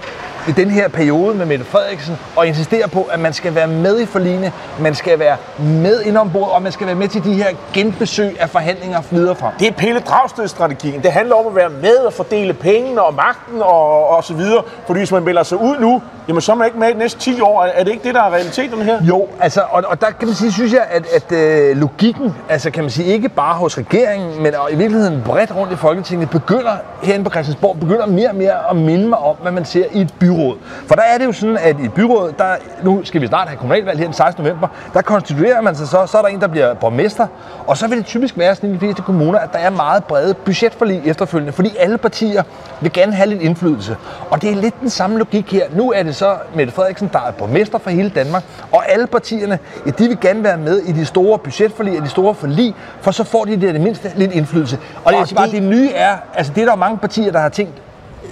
i 0.47 0.51
den 0.51 0.69
her 0.69 0.87
periode 0.87 1.35
med 1.35 1.45
Mette 1.45 1.65
Frederiksen, 1.65 2.17
og 2.35 2.47
insistere 2.47 2.87
på, 2.87 3.03
at 3.11 3.19
man 3.19 3.33
skal 3.33 3.55
være 3.55 3.67
med 3.67 3.99
i 3.99 4.05
forligene, 4.05 4.51
man 4.79 4.95
skal 4.95 5.19
være 5.19 5.37
med 5.59 6.01
ind 6.01 6.17
ombord, 6.17 6.51
og 6.51 6.61
man 6.61 6.71
skal 6.71 6.87
være 6.87 6.95
med 6.95 7.07
til 7.07 7.23
de 7.23 7.33
her 7.33 7.47
genbesøg 7.73 8.41
af 8.41 8.49
forhandlinger 8.49 9.01
videre 9.11 9.35
frem. 9.35 9.53
Det 9.59 9.67
er 9.67 9.71
Pelle 9.71 9.99
Dragsted-strategien. 9.99 11.03
Det 11.03 11.11
handler 11.11 11.35
om 11.35 11.47
at 11.47 11.55
være 11.55 11.69
med 11.69 11.95
og 11.95 12.13
fordele 12.13 12.53
pengene 12.53 13.01
og 13.01 13.13
magten 13.13 13.61
og, 13.61 14.07
og 14.07 14.23
så 14.23 14.33
videre. 14.33 14.63
Fordi 14.87 14.99
hvis 14.99 15.11
man 15.11 15.23
melder 15.23 15.43
sig 15.43 15.61
ud 15.61 15.75
nu, 15.79 16.01
jamen 16.27 16.41
så 16.41 16.51
er 16.51 16.55
man 16.55 16.67
ikke 16.67 16.79
med 16.79 16.89
i 16.89 16.93
de 16.93 16.97
næste 16.97 17.19
10 17.19 17.41
år. 17.41 17.63
Er 17.63 17.83
det 17.83 17.91
ikke 17.91 18.03
det, 18.03 18.15
der 18.15 18.21
er 18.21 18.33
realiteten 18.33 18.81
her? 18.81 19.03
Jo, 19.03 19.27
altså, 19.39 19.61
og, 19.69 19.83
og 19.87 20.01
der 20.01 20.07
kan 20.07 20.27
man 20.27 20.35
sige, 20.35 20.51
synes 20.51 20.73
jeg, 20.73 20.85
at, 20.89 21.05
at 21.15 21.31
øh, 21.31 21.77
logikken, 21.77 22.35
altså 22.49 22.71
kan 22.71 22.83
man 22.83 22.89
sige, 22.89 23.13
ikke 23.13 23.29
bare 23.29 23.55
hos 23.55 23.77
regeringen, 23.77 24.43
men 24.43 24.55
og 24.55 24.71
i 24.71 24.75
virkeligheden 24.75 25.21
bredt 25.25 25.55
rundt 25.55 25.73
i 25.73 25.75
Folketinget, 25.75 26.29
begynder 26.29 26.71
herinde 27.03 27.23
på 27.23 27.29
Christiansborg, 27.29 27.79
begynder 27.79 28.05
mere 28.05 28.29
og 28.29 28.35
mere 28.35 28.69
at 28.69 28.75
minde 28.75 29.07
mig 29.07 29.17
om, 29.17 29.35
hvad 29.41 29.51
man 29.51 29.65
ser 29.65 29.85
i 29.91 30.01
et 30.01 30.13
byråd. 30.35 30.57
For 30.87 30.95
der 30.95 31.01
er 31.13 31.17
det 31.17 31.25
jo 31.25 31.31
sådan, 31.31 31.57
at 31.57 31.75
i 31.79 31.85
et 31.85 31.93
byråd, 31.93 32.33
der, 32.37 32.45
nu 32.83 33.01
skal 33.05 33.21
vi 33.21 33.27
snart 33.27 33.47
have 33.47 33.57
kommunalvalg 33.57 33.97
her 33.99 34.05
den 34.05 34.13
16. 34.13 34.43
november, 34.43 34.67
der 34.93 35.01
konstituerer 35.01 35.61
man 35.61 35.75
sig 35.75 35.87
så, 35.87 36.05
så 36.05 36.17
er 36.17 36.21
der 36.21 36.29
en, 36.29 36.41
der 36.41 36.47
bliver 36.47 36.73
borgmester, 36.73 37.27
og 37.67 37.77
så 37.77 37.87
vil 37.87 37.97
det 37.97 38.05
typisk 38.05 38.37
være 38.37 38.55
sådan 38.55 38.69
i 38.69 38.73
de 38.73 38.79
fleste 38.79 39.01
kommuner, 39.01 39.39
at 39.39 39.53
der 39.53 39.59
er 39.59 39.69
meget 39.69 40.03
brede 40.03 40.33
budgetforlig 40.33 41.01
efterfølgende, 41.05 41.53
fordi 41.53 41.69
alle 41.79 41.97
partier 41.97 42.43
vil 42.81 42.91
gerne 42.93 43.13
have 43.13 43.29
lidt 43.29 43.41
indflydelse. 43.41 43.97
Og 44.29 44.41
det 44.41 44.51
er 44.51 44.55
lidt 44.55 44.79
den 44.81 44.89
samme 44.89 45.17
logik 45.17 45.51
her. 45.51 45.63
Nu 45.75 45.91
er 45.91 46.03
det 46.03 46.15
så 46.15 46.35
Mette 46.55 46.73
Frederiksen, 46.73 47.09
der 47.13 47.19
er 47.27 47.31
borgmester 47.31 47.77
for 47.77 47.89
hele 47.89 48.09
Danmark, 48.09 48.43
og 48.71 48.91
alle 48.91 49.07
partierne, 49.07 49.59
ja, 49.85 49.91
de 49.91 50.07
vil 50.07 50.17
gerne 50.21 50.43
være 50.43 50.57
med 50.57 50.79
i 50.79 50.91
de 50.91 51.05
store 51.05 51.37
budgetforlig 51.39 51.97
og 51.97 52.03
de 52.03 52.09
store 52.09 52.35
forlig, 52.35 52.75
for 53.01 53.11
så 53.11 53.23
får 53.23 53.45
de 53.45 53.51
det, 53.51 53.73
det 53.73 53.81
mindste 53.81 54.11
lidt 54.15 54.31
indflydelse. 54.31 54.77
Og 54.77 54.81
det, 54.95 55.05
Og 55.05 55.19
jeg 55.19 55.27
siger 55.27 55.37
bare, 55.39 55.51
det- 55.51 55.63
nye 55.63 55.91
er, 55.95 56.15
altså 56.33 56.51
det 56.55 56.61
er 56.61 56.65
der 56.65 56.75
mange 56.75 56.97
partier, 56.97 57.31
der 57.31 57.39
har 57.39 57.49
tænkt 57.49 57.73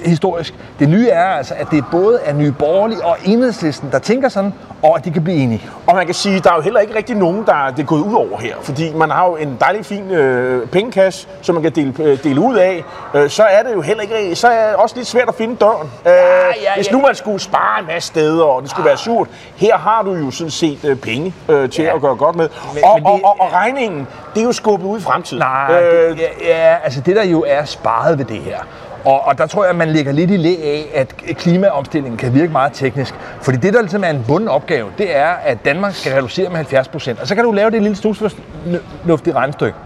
historisk. 0.06 0.54
Det 0.80 0.90
nye 0.90 1.10
er 1.10 1.24
altså, 1.26 1.54
at 1.58 1.68
det 1.72 1.84
både 1.92 2.20
er 2.26 2.34
Nye 2.34 2.52
Borgerlige 2.52 3.06
og 3.06 3.18
Enhedslisten, 3.26 3.90
der 3.92 4.00
tænker 4.00 4.30
sådan, 4.30 4.54
og 4.82 4.98
at 4.98 5.06
de 5.06 5.12
kan 5.12 5.24
blive 5.24 5.38
enige. 5.38 5.62
Og 5.88 5.96
man 5.96 6.06
kan 6.06 6.16
sige, 6.16 6.40
der 6.40 6.52
er 6.52 6.56
jo 6.56 6.62
heller 6.62 6.80
ikke 6.80 6.96
rigtig 6.96 7.16
nogen, 7.16 7.46
der 7.46 7.54
er 7.68 7.72
det 7.72 7.80
er 7.82 7.86
gået 7.86 8.02
ud 8.02 8.14
over 8.14 8.40
her. 8.40 8.56
Fordi 8.62 8.94
man 8.96 9.10
har 9.12 9.26
jo 9.26 9.36
en 9.36 9.58
dejlig 9.60 9.86
fin 9.86 10.12
øh, 10.12 10.68
pengekasse, 10.68 11.28
som 11.42 11.56
man 11.56 11.64
kan 11.64 11.72
dele, 11.72 11.94
øh, 12.00 12.24
dele 12.24 12.40
ud 12.42 12.56
af. 12.56 12.84
Øh, 13.14 13.30
så 13.30 13.44
er 13.44 13.64
det 13.64 13.74
jo 13.74 13.82
heller 13.82 14.04
ikke, 14.04 14.36
så 14.36 14.48
er 14.48 14.68
det 14.68 14.76
også 14.76 14.96
lidt 14.96 15.08
svært 15.08 15.28
at 15.28 15.36
finde 15.36 15.56
døren. 15.56 15.90
Øh, 16.06 16.12
ja, 16.12 16.76
hvis 16.76 16.88
ja. 16.88 16.92
nu 16.92 17.02
man 17.02 17.16
skulle 17.16 17.40
spare 17.40 17.80
en 17.80 17.86
masse 17.88 18.08
steder, 18.08 18.44
og 18.44 18.62
det 18.62 18.70
skulle 18.70 18.86
være 18.88 18.98
surt. 18.98 19.28
Her 19.56 19.78
har 19.78 20.02
du 20.04 20.14
jo 20.14 20.32
sådan 20.32 20.52
set 20.52 20.86
øh, 20.86 20.96
penge 20.98 21.34
øh, 21.50 21.70
til 21.70 21.84
Ja. 21.84 21.96
at 21.96 22.02
gøre 22.02 22.16
godt 22.16 22.36
med. 22.36 22.50
Men- 22.74 22.84
og, 22.84 22.94
men 23.02 23.04
det- 23.06 23.24
og, 23.24 23.30
og, 23.32 23.36
og 23.40 23.54
regningen, 23.54 24.08
det 24.36 24.42
er 24.42 24.46
jo 24.46 24.52
skubbet 24.52 24.88
ud 24.88 25.00
i 25.00 25.02
fremtiden. 25.02 25.44
Nej, 25.44 25.82
Øh, 25.82 26.10
det, 26.10 26.20
ja, 26.20 26.70
ja, 26.70 26.76
altså 26.84 27.02
det 27.02 27.16
der 27.16 27.24
jo 27.24 27.46
er 27.48 27.66
sparet 27.66 28.18
ved 28.18 28.26
det 28.26 28.38
her, 28.38 28.58
og, 29.06 29.26
og 29.26 29.38
der 29.38 29.48
tror 29.48 29.64
jeg, 29.64 29.70
at 29.70 29.76
man 29.76 29.90
ligger 29.90 30.12
lidt 30.12 30.32
i 30.32 30.38
læ 30.38 30.56
af, 30.64 30.92
at 30.96 31.16
klimaomstillingen 31.18 32.18
kan 32.18 32.34
virke 32.34 32.52
meget 32.52 32.74
teknisk. 32.74 33.16
Fordi 33.42 33.58
det, 33.58 33.74
der 33.74 33.82
ligesom 33.82 34.04
er 34.04 34.10
en 34.10 34.24
bunden 34.28 34.50
opgave, 34.50 34.90
det 34.98 35.16
er, 35.16 35.30
at 35.30 35.66
Danmark 35.66 35.94
skal 35.96 36.14
reducere 36.14 36.50
med 36.50 36.56
70 36.56 36.88
procent. 36.88 37.20
Og 37.20 37.28
så 37.28 37.36
kan 37.36 37.44
du 37.44 37.52
lave 37.52 37.72
det 37.72 37.82
lille 37.82 37.98
snusfornuftige 37.98 39.36
regnstykke, 39.36 39.78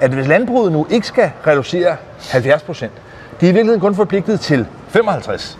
at 0.00 0.10
hvis 0.10 0.26
landbruget 0.26 0.72
nu 0.72 0.86
ikke 0.90 1.06
skal 1.06 1.30
reducere 1.46 1.96
70 2.30 2.62
procent, 2.62 2.92
de 3.40 3.46
er 3.46 3.50
i 3.50 3.52
virkeligheden 3.52 3.80
kun 3.80 3.94
forpligtet 3.94 4.40
til 4.40 4.66
55 4.88 5.58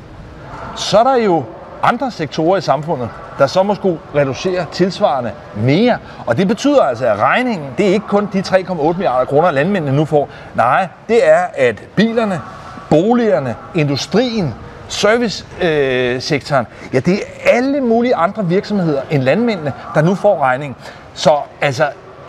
så 0.79 0.99
er 0.99 1.05
der 1.05 1.17
jo 1.17 1.45
andre 1.83 2.11
sektorer 2.11 2.57
i 2.59 2.61
samfundet, 2.61 3.09
der 3.39 3.47
så 3.47 3.63
må 3.63 3.75
skulle 3.75 3.99
reducere 4.15 4.67
tilsvarende 4.73 5.33
mere. 5.57 5.99
Og 6.27 6.37
det 6.37 6.49
betyder 6.49 6.83
altså, 6.83 7.07
at 7.07 7.19
regningen, 7.19 7.69
det 7.79 7.89
er 7.89 7.93
ikke 7.93 8.07
kun 8.07 8.29
de 8.33 8.41
3,8 8.41 8.93
milliarder 8.93 9.25
kroner, 9.25 9.51
landmændene 9.51 9.97
nu 9.97 10.05
får. 10.05 10.29
Nej, 10.55 10.89
det 11.09 11.29
er, 11.29 11.43
at 11.55 11.83
bilerne, 11.97 12.41
boligerne, 12.91 13.57
industrien, 13.75 14.55
servicesektoren, 14.89 16.67
øh, 16.83 16.95
ja, 16.95 17.01
det 17.01 17.15
er 17.15 17.51
alle 17.53 17.81
mulige 17.81 18.15
andre 18.15 18.47
virksomheder 18.47 19.03
end 19.11 19.23
landmændene, 19.23 19.73
der 19.95 20.03
nu 20.03 20.15
får 20.15 20.43
regningen. 20.43 20.77
Så 21.15 21.37
altså, 21.61 21.87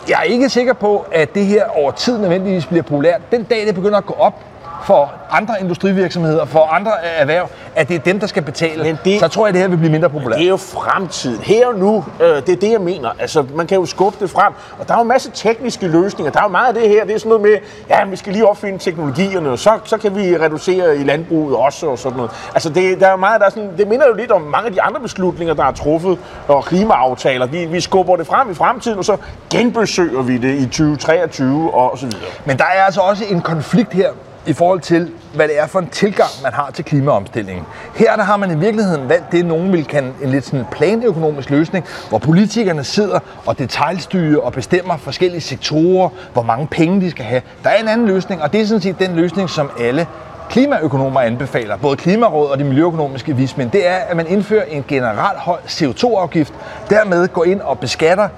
jeg 0.10 0.20
er 0.20 0.24
ikke 0.24 0.50
sikker 0.50 0.74
på, 0.74 1.06
at 1.12 1.36
det 1.36 1.46
her 1.46 1.66
over 1.66 1.92
tid 1.92 2.18
nødvendigvis 2.18 2.66
bliver 2.66 2.84
populært. 2.84 3.22
Den 3.32 3.44
dag, 3.44 3.68
det 3.68 3.76
begynder 3.76 3.98
at 3.98 4.06
gå 4.06 4.14
op 4.14 4.44
for 4.86 5.12
andre 5.32 5.54
industrivirksomheder, 5.62 6.46
for 6.46 6.60
andre 6.74 6.92
erhverv, 7.06 7.50
at 7.76 7.88
det 7.88 7.96
er 7.96 8.00
dem, 8.00 8.20
der 8.20 8.28
skal 8.28 8.44
betale, 8.44 8.84
Men 8.84 8.98
det- 9.06 9.20
så 9.20 9.28
tror 9.28 9.46
jeg, 9.46 9.48
at 9.48 9.54
det 9.54 9.62
her 9.62 9.68
vil 9.70 9.78
blive 9.78 9.92
mindre 9.92 10.10
populært. 10.10 10.38
Det 10.40 10.46
er 10.46 10.50
jo 10.50 10.58
fremtiden. 10.58 11.40
Her 11.44 11.68
og 11.68 11.76
nu, 11.76 12.06
øh, 12.22 12.28
det 12.28 12.50
er 12.50 12.56
det, 12.56 12.72
jeg 12.72 12.82
mener. 12.82 13.10
Altså, 13.20 13.46
man 13.56 13.68
kan 13.68 13.78
jo 13.78 13.86
skubbe 13.86 14.18
det 14.20 14.30
frem. 14.30 14.54
Og 14.80 14.88
der 14.88 14.94
er 14.94 14.98
jo 14.98 15.02
en 15.02 15.08
masse 15.08 15.32
tekniske 15.34 15.88
løsninger. 15.88 16.32
Der 16.32 16.40
er 16.40 16.44
jo 16.44 16.50
meget 16.50 16.68
af 16.68 16.74
det 16.82 16.90
her. 16.90 17.06
Det 17.06 17.16
er 17.16 17.20
sådan 17.20 17.30
noget 17.30 17.42
med, 17.42 17.52
ja, 17.90 18.06
vi 18.06 18.16
skal 18.16 18.34
lige 18.34 18.48
opfinde 18.48 18.80
teknologierne, 18.80 19.50
og 19.50 19.60
så, 19.60 19.80
så 19.84 19.98
kan 19.98 20.16
vi 20.16 20.38
reducere 20.38 20.98
i 20.98 21.04
landbruget 21.04 21.56
også 21.56 21.88
og 21.88 22.00
sådan 22.00 22.16
noget. 22.18 22.32
Altså, 22.54 22.70
det, 22.70 23.00
der 23.00 23.08
er 23.08 23.16
meget, 23.16 23.40
der 23.40 23.46
er 23.46 23.50
sådan, 23.50 23.70
det 23.78 23.88
minder 23.88 24.08
jo 24.08 24.14
lidt 24.14 24.32
om 24.32 24.42
mange 24.42 24.68
af 24.68 24.74
de 24.74 24.82
andre 24.82 25.00
beslutninger, 25.02 25.54
der 25.54 25.64
er 25.66 25.72
truffet, 25.72 26.18
og 26.48 26.66
klimaaftaler. 26.66 27.46
Vi, 27.46 27.66
vi 27.66 27.82
skubber 27.82 28.16
det 28.16 28.28
frem 28.28 28.52
i 28.52 28.54
fremtiden, 28.54 28.98
og 28.98 29.06
så 29.06 29.18
genbesøger 29.50 30.22
vi 30.22 30.38
det 30.38 30.56
i 30.56 30.66
2023 30.66 31.74
og 31.74 31.98
så 31.98 32.06
videre. 32.06 32.22
Men 32.46 32.58
der 32.58 32.64
er 32.64 32.84
altså 32.86 33.02
også 33.02 33.24
en 33.30 33.42
konflikt 33.42 33.94
her 33.94 34.10
i 34.46 34.54
forhold 34.54 34.80
til, 34.80 35.12
hvad 35.34 35.48
det 35.48 35.60
er 35.60 35.68
for 35.68 35.80
en 35.80 35.88
tilgang, 35.88 36.30
man 36.44 36.54
har 36.54 36.72
til 36.72 36.86
klimaomstillingen. 36.86 37.66
Her 37.96 38.16
der 38.16 38.24
har 38.24 38.38
man 38.38 38.52
i 38.52 38.56
virkeligheden 38.56 39.10
valgt 39.10 39.32
det, 39.32 39.46
nogen 39.46 39.72
vil 39.72 39.86
kalde 39.86 40.14
en 40.22 40.30
lidt 40.30 40.46
sådan 40.46 40.66
planøkonomisk 40.72 41.50
løsning, 41.50 41.86
hvor 42.10 42.18
politikerne 42.18 42.84
sidder 42.84 43.20
og 43.46 43.60
detaljstyrer 43.60 44.42
og 44.42 44.54
bestemmer 44.54 44.98
forskellige 44.98 45.42
sektorer, 45.42 46.10
hvor 46.34 46.44
mange 46.44 46.68
penge 46.68 47.02
de 47.02 47.12
skal 47.12 47.26
have. 47.26 47.42
Der 47.64 47.70
er 47.70 47.82
en 47.82 47.88
anden 47.88 48.08
løsning, 48.08 48.42
og 48.42 48.54
det 48.54 48.62
er 48.62 48.66
sådan 48.66 48.82
set 48.82 49.00
den 49.00 49.16
løsning, 49.16 49.50
som 49.50 49.72
alle 49.80 50.08
klimaøkonomer 50.50 51.20
anbefaler, 51.20 51.78
både 51.78 51.98
Klimarådet 51.98 52.52
og 52.52 52.60
de 52.60 52.64
miljøøkonomiske 52.64 53.36
vismænd, 53.36 53.72
det 53.72 53.88
er, 53.88 53.96
at 53.96 54.18
man 54.18 54.28
indfører 54.28 54.64
en 54.64 54.86
generel 54.88 55.38
høj 55.38 55.58
CO2-afgift, 55.68 56.54
dermed 56.90 57.28
går 57.28 57.44
ind 57.44 57.62
og 57.62 57.80
beskatter 57.80 58.30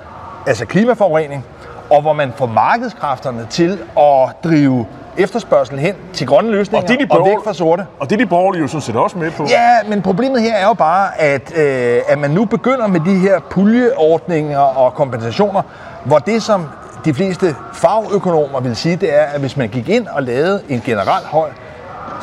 altså 0.47 0.65
klimaforurening, 0.65 1.45
og 1.91 2.01
hvor 2.01 2.13
man 2.13 2.33
får 2.35 2.45
markedskræfterne 2.45 3.47
til 3.49 3.79
at 3.97 4.29
drive 4.43 4.85
efterspørgsel 5.17 5.79
hen 5.79 5.95
til 6.13 6.27
grønne 6.27 6.51
løsninger 6.51 6.81
Og 6.81 6.87
det 6.87 7.01
er 7.01 7.05
de 7.05 7.19
og 7.19 7.25
væk 7.25 7.37
fra 7.43 7.53
sorte. 7.53 7.85
Og 7.99 8.09
det 8.09 8.15
er 8.15 8.19
de 8.19 8.25
borgerlige 8.25 8.61
jo 8.61 8.67
sådan 8.67 8.81
set 8.81 8.95
også 8.95 9.17
med 9.17 9.31
på. 9.31 9.45
Ja, 9.49 9.75
men 9.87 10.01
problemet 10.01 10.41
her 10.41 10.55
er 10.55 10.67
jo 10.67 10.73
bare, 10.73 11.21
at, 11.21 11.57
øh, 11.57 12.01
at 12.07 12.19
man 12.19 12.31
nu 12.31 12.45
begynder 12.45 12.87
med 12.87 12.99
de 12.99 13.15
her 13.15 13.39
puljeordninger 13.39 14.59
og 14.59 14.93
kompensationer, 14.93 15.61
hvor 16.03 16.17
det, 16.17 16.43
som 16.43 16.69
de 17.05 17.13
fleste 17.13 17.55
fagøkonomer 17.73 18.59
vil 18.59 18.75
sige, 18.75 18.95
det 18.95 19.19
er, 19.19 19.23
at 19.23 19.39
hvis 19.39 19.57
man 19.57 19.69
gik 19.69 19.89
ind 19.89 20.07
og 20.07 20.23
lavede 20.23 20.61
en 20.69 20.81
generelt 20.85 21.25
høj 21.25 21.49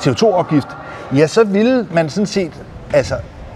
CO2-afgift, 0.00 0.68
ja, 1.16 1.26
så 1.26 1.44
ville 1.44 1.86
man 1.90 2.10
sådan 2.10 2.26
set 2.26 2.52
altså, 2.92 3.14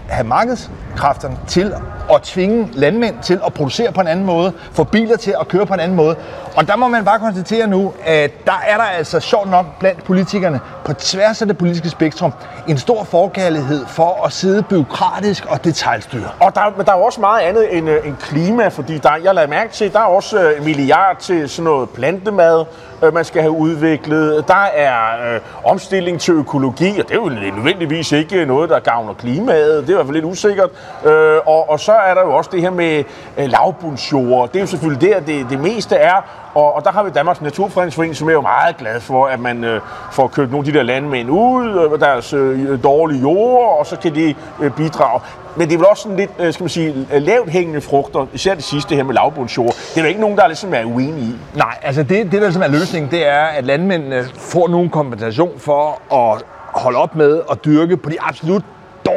have 0.09 0.27
markedskræfterne 0.27 1.37
til 1.47 1.73
at 2.13 2.21
tvinge 2.21 2.69
landmænd 2.73 3.15
til 3.21 3.39
at 3.45 3.53
producere 3.53 3.91
på 3.91 4.01
en 4.01 4.07
anden 4.07 4.25
måde, 4.25 4.53
få 4.71 4.83
biler 4.83 5.17
til 5.17 5.35
at 5.39 5.47
køre 5.47 5.65
på 5.65 5.73
en 5.73 5.79
anden 5.79 5.97
måde. 5.97 6.15
Og 6.55 6.67
der 6.67 6.75
må 6.75 6.87
man 6.87 7.05
bare 7.05 7.19
konstatere 7.19 7.67
nu, 7.67 7.93
at 8.05 8.45
der 8.45 8.63
er 8.67 8.77
der 8.77 8.83
altså 8.83 9.19
sjovt 9.19 9.49
nok 9.49 9.65
blandt 9.79 10.03
politikerne 10.03 10.59
på 10.85 10.93
tværs 10.93 11.41
af 11.41 11.47
det 11.47 11.57
politiske 11.57 11.89
spektrum 11.89 12.33
en 12.67 12.77
stor 12.77 13.03
forkærlighed 13.03 13.85
for 13.87 14.25
at 14.25 14.31
sidde 14.31 14.63
byråkratisk 14.63 15.45
og 15.45 15.63
detaljstyre. 15.63 16.29
Og 16.39 16.55
der, 16.55 16.73
men 16.77 16.85
der 16.85 16.91
er 16.91 16.97
jo 16.97 17.03
også 17.03 17.21
meget 17.21 17.41
andet 17.41 17.77
end, 17.77 17.89
øh, 17.89 18.07
end 18.07 18.15
klima, 18.17 18.67
fordi 18.67 18.97
der, 18.97 19.09
jeg 19.23 19.35
lader 19.35 19.47
mærke 19.47 19.73
til, 19.73 19.93
der 19.93 19.99
er 19.99 20.03
også 20.03 20.43
øh, 20.43 20.57
en 20.57 20.65
milliard 20.65 21.17
til 21.19 21.49
sådan 21.49 21.63
noget 21.63 21.89
plantemad, 21.89 22.65
øh, 23.03 23.13
man 23.13 23.25
skal 23.25 23.41
have 23.41 23.51
udviklet. 23.51 24.47
Der 24.47 24.63
er 24.73 25.33
øh, 25.33 25.39
omstilling 25.63 26.19
til 26.19 26.33
økologi, 26.33 26.99
og 26.99 27.07
det 27.07 27.11
er 27.11 27.15
jo 27.15 27.29
nødvendigvis 27.55 28.11
ikke 28.11 28.45
noget, 28.45 28.69
der 28.69 28.79
gavner 28.79 29.13
klimaet. 29.13 29.81
Det 29.81 29.89
er 29.89 29.93
i 29.93 29.95
hvert 29.95 30.05
fald 30.05 30.15
lidt 30.15 30.25
usikkert. 30.25 30.69
Øh, 31.05 31.37
og, 31.45 31.69
og 31.69 31.79
så 31.79 31.92
er 31.93 32.13
der 32.13 32.21
jo 32.21 32.35
også 32.35 32.49
det 32.53 32.61
her 32.61 32.69
med 32.69 33.03
øh, 33.37 33.49
lavbundsjord. 33.49 34.49
Det 34.49 34.55
er 34.55 34.61
jo 34.61 34.67
selvfølgelig 34.67 35.09
der, 35.09 35.19
det, 35.19 35.45
det 35.49 35.59
meste 35.59 35.95
er. 35.95 36.49
Og, 36.53 36.75
og 36.75 36.83
der 36.83 36.91
har 36.91 37.03
vi 37.03 37.09
Danmarks 37.09 37.41
Naturfredningsforening, 37.41 38.15
som 38.15 38.29
er 38.29 38.33
jo 38.33 38.41
meget 38.41 38.77
glad 38.77 38.99
for, 38.99 39.25
at 39.25 39.39
man 39.39 39.63
øh, 39.63 39.81
får 40.11 40.27
købt 40.27 40.51
nogle 40.51 40.67
af 40.67 40.73
de 40.73 40.79
der 40.79 40.83
landmænd 40.83 41.29
ud, 41.29 41.89
øh, 41.93 41.99
deres 41.99 42.33
øh, 42.33 42.83
dårlige 42.83 43.21
jord, 43.21 43.79
og 43.79 43.85
så 43.85 43.97
kan 43.99 44.15
de 44.15 44.35
øh, 44.61 44.71
bidrage. 44.71 45.21
Men 45.55 45.67
det 45.67 45.73
er 45.73 45.77
vel 45.77 45.87
også 45.87 46.03
sådan 46.03 46.17
lidt, 46.17 46.31
øh, 46.39 46.53
skal 46.53 46.63
man 46.63 46.69
sige, 46.69 47.07
øh, 47.13 47.21
lavt 47.21 47.49
hængende 47.49 47.81
frugter, 47.81 48.25
især 48.33 48.55
det 48.55 48.63
sidste 48.63 48.95
her 48.95 49.03
med 49.03 49.13
lavbundsjord. 49.13 49.73
Det 49.73 49.97
er 49.97 50.01
jo 50.01 50.07
ikke 50.07 50.21
nogen, 50.21 50.37
der 50.37 50.47
ligesom 50.47 50.73
er 50.73 50.83
uenige 50.85 51.25
i. 51.25 51.35
Nej, 51.55 51.77
altså 51.81 52.03
det, 52.03 52.09
det 52.09 52.31
der 52.31 52.39
ligesom 52.39 52.61
er 52.61 52.67
løsningen, 52.67 53.11
det 53.11 53.27
er, 53.27 53.43
at 53.43 53.65
landmændene 53.65 54.25
får 54.37 54.67
nogen 54.67 54.89
kompensation 54.89 55.59
for 55.59 56.13
at 56.15 56.43
holde 56.81 56.97
op 56.97 57.15
med 57.15 57.41
at 57.51 57.65
dyrke 57.65 57.97
på 57.97 58.09
de 58.09 58.15
absolut 58.21 58.63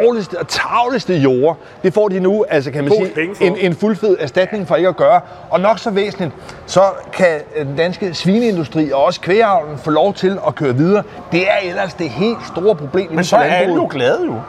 dårligste 0.03 0.39
og 0.39 0.49
tavligste 0.49 1.15
jord. 1.15 1.57
Det 1.83 1.95
får 1.95 2.09
de 2.09 2.21
nu, 2.21 2.45
altså 2.49 2.71
kan 2.71 2.85
man 2.85 2.93
God 2.99 3.07
sige, 3.15 3.47
en, 3.47 3.57
en 3.57 3.75
fuldfed 3.77 4.17
erstatning 4.21 4.69
for 4.69 4.77
ikke 4.77 4.89
at 4.89 4.97
gøre. 4.97 5.21
Og 5.51 5.61
nok 5.61 5.79
så 5.79 5.91
væsentligt, 5.91 6.33
så 6.67 6.81
kan 7.13 7.41
den 7.59 7.77
danske 7.77 8.15
svineindustri 8.15 8.91
og 8.93 9.05
også 9.05 9.21
kvægeavlen 9.21 9.79
få 9.79 9.91
lov 9.91 10.15
til 10.15 10.39
at 10.47 10.55
køre 10.55 10.75
videre. 10.75 11.03
Det 11.33 11.51
er 11.51 11.57
ellers 11.63 11.95
det 11.95 12.11
helt 12.11 12.39
store 12.47 12.77
problem 12.77 13.13
Men 13.13 13.25
så 13.25 13.37
er 13.37 13.41
alle 13.41 13.75
jo 13.75 13.89
glade 13.91 14.25
jo. 14.27 14.41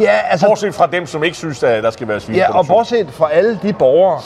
Ja, 0.00 0.18
altså, 0.30 0.46
Bortset 0.46 0.74
fra 0.74 0.86
dem, 0.86 1.06
som 1.06 1.24
ikke 1.24 1.36
synes, 1.36 1.62
at 1.62 1.82
der 1.82 1.90
skal 1.90 2.08
være 2.08 2.14
Ja, 2.14 2.20
svineproduktion. 2.20 2.58
og 2.58 2.66
bortset 2.66 3.06
fra 3.10 3.32
alle 3.32 3.58
de 3.62 3.72
borgere, 3.72 4.20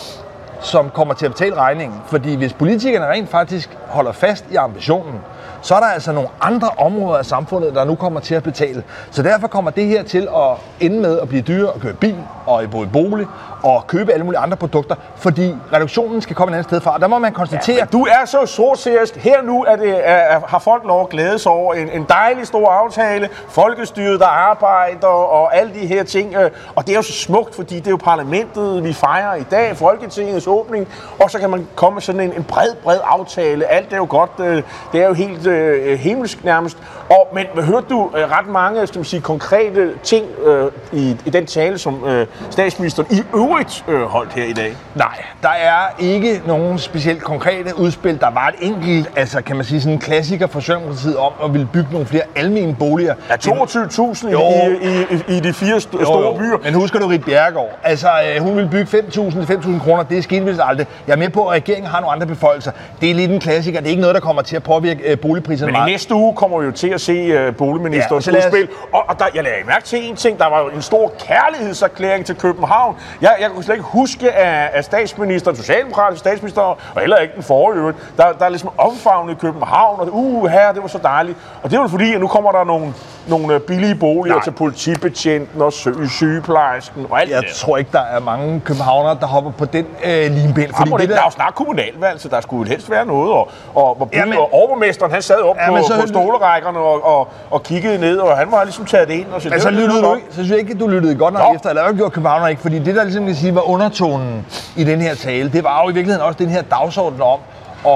som 0.61 0.91
kommer 0.91 1.15
til 1.15 1.27
at 1.27 1.33
betale 1.33 1.55
regningen. 1.55 2.01
Fordi 2.07 2.35
hvis 2.35 2.53
politikerne 2.53 3.07
rent 3.07 3.31
faktisk 3.31 3.71
holder 3.89 4.13
fast 4.13 4.45
i 4.51 4.55
ambitionen, 4.55 5.21
så 5.63 5.75
er 5.75 5.81
der 5.81 5.87
altså 5.87 6.13
nogle 6.13 6.29
andre 6.41 6.69
områder 6.79 7.19
af 7.19 7.27
samfundet, 7.27 7.75
der 7.75 7.85
nu 7.85 7.95
kommer 7.95 8.21
til 8.21 8.35
at 8.35 8.43
betale. 8.43 8.83
Så 9.11 9.23
derfor 9.23 9.47
kommer 9.49 9.71
det 9.71 9.87
her 9.87 10.03
til 10.03 10.29
at 10.37 10.57
ende 10.81 11.01
med 11.01 11.19
at 11.19 11.29
blive 11.29 11.43
dyrere 11.43 11.75
at 11.75 11.81
køre 11.81 11.93
bil 11.93 12.17
og 12.47 12.63
bo 12.71 12.85
i 12.85 12.87
bolig 12.87 13.27
og 13.63 13.87
købe 13.87 14.13
alle 14.13 14.25
mulige 14.25 14.41
andre 14.41 14.57
produkter, 14.57 14.95
fordi 15.17 15.55
reduktionen 15.73 16.23
skal 16.23 16.37
komme 16.37 16.53
et 16.53 16.57
andet 16.57 16.71
sted 16.71 16.81
fra. 16.81 16.95
Og 16.95 17.01
der 17.01 17.07
må 17.07 17.19
man 17.19 17.33
konstatere, 17.33 17.77
Ja, 17.79 17.85
du 17.85 18.05
er 18.05 18.25
så 18.27 18.47
sortseriøst. 18.47 19.17
Her 19.17 19.43
nu 19.43 19.65
er 19.65 19.77
det, 19.77 20.09
er, 20.09 20.41
har 20.47 20.59
folk 20.59 20.83
lov 20.85 21.01
at 21.01 21.09
glæde 21.09 21.39
sig 21.39 21.53
over 21.53 21.75
en, 21.75 21.89
en 21.89 22.07
dejlig 22.09 22.47
stor 22.47 22.69
aftale, 22.71 23.29
folkestyret, 23.49 24.21
der 24.21 24.27
arbejder 24.27 25.07
og 25.07 25.57
alle 25.57 25.75
de 25.75 25.87
her 25.87 26.05
ting. 26.05 26.35
Øh, 26.35 26.51
og 26.75 26.87
det 26.87 26.93
er 26.93 26.97
jo 26.97 27.03
så 27.03 27.13
smukt, 27.13 27.55
fordi 27.55 27.77
det 27.77 27.87
er 27.87 27.91
jo 27.91 27.97
parlamentet, 27.97 28.85
vi 28.85 28.93
fejrer 28.93 29.35
i 29.35 29.43
dag, 29.51 29.77
Folketingets 29.77 30.47
åbning, 30.47 30.89
og 31.21 31.31
så 31.31 31.39
kan 31.39 31.51
man 31.51 31.69
komme 31.75 31.95
med 31.95 32.03
sådan 32.03 32.21
en, 32.21 32.33
en 32.37 32.45
bred, 32.45 32.75
bred 32.83 32.99
aftale. 33.05 33.67
Alt 33.67 33.93
er 33.93 33.97
jo 33.97 34.07
godt. 34.09 34.31
Øh, 34.41 34.63
det 34.93 35.03
er 35.03 35.07
jo 35.07 35.15
helt 35.15 35.47
Øh, 35.53 35.93
øh, 35.93 35.99
himmelsk 35.99 36.45
nærmest. 36.45 36.79
Og, 37.13 37.29
men 37.35 37.65
hørte 37.65 37.87
du 37.91 38.11
øh, 38.17 38.31
ret 38.31 38.49
mange 38.49 38.87
skal 38.87 38.99
man 38.99 39.05
sige, 39.05 39.21
konkrete 39.21 39.91
ting 40.03 40.27
øh, 40.47 40.67
i, 40.93 41.17
i 41.27 41.31
den 41.31 41.47
tale, 41.47 41.79
som 41.79 42.05
øh, 42.07 42.27
statsministeren 42.51 43.09
i 43.11 43.23
øvrigt 43.35 43.85
øh, 43.89 44.03
holdt 44.03 44.33
her 44.33 44.45
i 44.45 44.53
dag? 44.53 44.77
Nej, 44.95 45.23
der 45.43 45.49
er 45.49 45.81
ikke 45.99 46.43
nogen 46.47 46.79
specielt 46.79 47.23
konkrete 47.23 47.79
udspil. 47.79 48.21
Der 48.21 48.31
var 48.31 48.49
et 48.49 48.55
enkelt, 48.67 49.11
altså 49.17 49.43
kan 49.43 49.57
man 49.57 49.65
sige, 49.65 49.81
sådan 49.81 49.93
en 49.93 49.99
klassiker 50.01 50.47
for 50.47 50.61
Socialdemokratiet 50.61 51.17
om 51.17 51.33
at 51.45 51.53
ville 51.53 51.69
bygge 51.73 51.89
nogle 51.93 52.07
flere 52.07 52.23
almene 52.37 52.77
boliger. 52.79 53.15
Ja, 53.31 53.35
22.000 53.35 54.31
Jo. 54.31 54.41
i, 54.41 54.89
i, 54.89 55.03
i, 55.33 55.37
i 55.37 55.41
de 55.41 55.53
fire 55.53 55.77
st- 55.77 55.99
Jo, 56.01 56.05
store 56.05 56.21
jo. 56.23 56.33
byer. 56.39 56.57
Men 56.65 56.75
husker 56.75 56.99
du 56.99 57.07
Rit 57.07 57.25
Bjerregaard? 57.25 57.79
Altså, 57.83 58.09
øh, 58.37 58.43
hun 58.43 58.57
vil 58.57 58.69
bygge 58.69 58.99
5.000 58.99 59.13
til 59.47 59.55
5.000 59.57 59.79
kroner. 59.85 60.03
Det 60.03 60.25
skete 60.25 60.45
vist 60.45 60.61
aldrig. 60.65 60.87
Jeg 61.07 61.13
er 61.13 61.17
med 61.19 61.29
på, 61.31 61.47
at 61.47 61.53
regeringen 61.53 61.91
har 61.91 62.01
nogle 62.01 62.13
andre 62.15 62.27
beføjelser. 62.27 62.73
Det 63.01 63.11
er 63.11 63.15
lidt 63.15 63.31
en 63.31 63.41
klassiker. 63.41 63.79
Det 63.81 63.87
er 63.87 63.91
ikke 63.91 64.01
noget, 64.01 64.15
der 64.15 64.21
kommer 64.21 64.43
til 64.43 64.57
at 64.57 64.63
påvirke 64.63 65.01
øh, 65.11 65.19
boligpriserne 65.19 65.67
Men 65.73 65.77
i 65.77 65.79
meget. 65.79 65.91
næste 65.93 66.15
uge 66.15 66.35
kommer 66.35 66.59
vi 66.59 66.67
jo 66.67 66.73
til 66.73 66.89
at 66.89 67.01
se 67.03 67.49
uh, 67.49 67.55
boligministerens 67.57 68.27
Ja, 68.27 68.33
ja, 68.33 68.39
os- 68.39 68.45
udspil. 68.47 68.69
Og, 68.93 69.03
og 69.09 69.19
der, 69.19 69.25
jeg 69.35 69.43
lagde 69.45 69.57
mærke 69.67 69.85
til 69.85 70.09
en 70.11 70.17
ting. 70.17 70.39
Der 70.39 70.47
var 70.51 70.61
jo 70.61 70.69
en 70.69 70.83
stor 70.83 71.13
kærlighedserklæring 71.19 72.27
til 72.27 72.35
København. 72.37 72.97
Jeg, 73.21 73.37
jeg 73.41 73.51
kunne 73.51 73.65
slet 73.65 73.75
ikke 73.75 73.87
huske, 73.89 74.31
at, 74.33 74.71
at 74.75 74.85
statsministeren, 74.85 75.57
socialdemokratisk 75.57 76.19
statsminister, 76.21 76.63
og 76.63 76.79
heller 77.01 77.17
ikke 77.17 77.35
den 77.35 77.43
forrige, 77.43 77.95
der, 78.17 78.33
der 78.33 78.45
er 78.45 78.49
ligesom 78.49 78.71
omfavnet 78.79 79.39
København, 79.41 80.01
og 80.01 80.09
uh, 80.13 80.47
her, 80.47 80.73
det 80.73 80.83
var 80.83 80.89
så 80.89 80.99
dejligt. 81.03 81.39
Og 81.63 81.71
det 81.71 81.77
er 81.77 81.83
jo 81.83 81.89
fordi, 81.89 82.15
at 82.15 82.21
nu 82.21 82.27
kommer 82.27 82.53
der 82.53 82.65
nogle, 82.65 82.95
nogle 83.29 83.55
øh, 83.55 83.61
billige 83.61 83.95
boliger 83.95 84.35
Nej. 84.35 84.45
til 84.45 84.51
politibetjenten 84.51 85.63
og 85.63 85.73
sy- 85.73 85.89
sygeplejersken 86.11 87.07
og 87.11 87.21
alt 87.21 87.31
Jeg 87.31 87.43
det 87.43 87.49
tror 87.55 87.77
ikke, 87.77 87.91
der 87.93 88.01
er 88.01 88.21
mange 88.21 88.61
københavnere, 88.61 89.17
der 89.21 89.27
hopper 89.27 89.51
på 89.51 89.65
den 89.65 89.87
øh, 90.05 90.31
limpind. 90.31 90.73
Fordi 90.77 90.91
det 90.91 91.01
det 91.01 91.09
der... 91.09 91.15
der 91.15 91.21
er 91.21 91.27
jo 91.27 91.31
snart 91.31 91.55
kommunalvalg, 91.55 92.21
så 92.21 92.29
der 92.29 92.41
skulle 92.41 92.71
helst 92.71 92.91
være 92.91 93.07
noget. 93.07 93.33
Og, 93.33 93.49
og, 93.75 94.01
og, 94.01 94.09
Jamen- 94.13 94.39
og 94.39 94.53
overborgmesteren, 94.55 95.13
han 95.13 95.23
sad 95.23 95.37
op 95.41 95.57
Ja, 95.57 95.65
ja, 95.65 95.71
men 95.71 95.81
på, 95.81 95.87
så- 95.87 96.01
på 96.01 96.07
stolerækkerne 96.07 96.79
og, 96.83 97.19
og, 97.19 97.29
og 97.51 97.63
kiggede 97.63 97.99
ned, 97.99 98.19
og 98.19 98.37
han 98.39 98.51
var 98.51 98.65
ligesom 98.65 98.85
taget 98.85 99.09
det 99.09 99.15
ind. 99.15 99.27
Og 99.33 99.43
så, 99.43 99.49
Men 99.49 99.61
så 99.61 99.69
det 99.71 99.77
var- 99.77 99.83
lyttede 99.83 100.03
du 100.03 100.15
ikke, 100.15 100.27
så 100.29 100.35
synes 100.35 100.51
jeg 100.51 100.59
ikke, 100.59 100.73
at 100.73 100.81
du 100.81 100.87
lyttede 100.89 101.15
godt 101.15 101.35
nok 101.35 101.43
Nå. 101.49 101.55
efter, 101.55 101.69
eller 101.69 101.83
hvad 101.83 101.95
gjorde 101.95 102.11
københavner 102.11 102.47
ikke, 102.49 102.63
fordi 102.63 102.79
det 102.79 102.95
der 102.95 103.05
ligesom 103.05 103.27
kan 103.27 103.35
sige 103.35 103.55
var 103.55 103.69
undertonen 103.69 104.47
i 104.77 104.85
den 104.85 105.01
her 105.01 105.15
tale, 105.15 105.51
det 105.53 105.65
var 105.65 105.83
jo 105.83 105.91
i 105.91 105.93
virkeligheden 105.93 106.27
også 106.27 106.39
den 106.39 106.49
her 106.49 106.63
dagsorden 106.63 107.21
om 107.23 107.39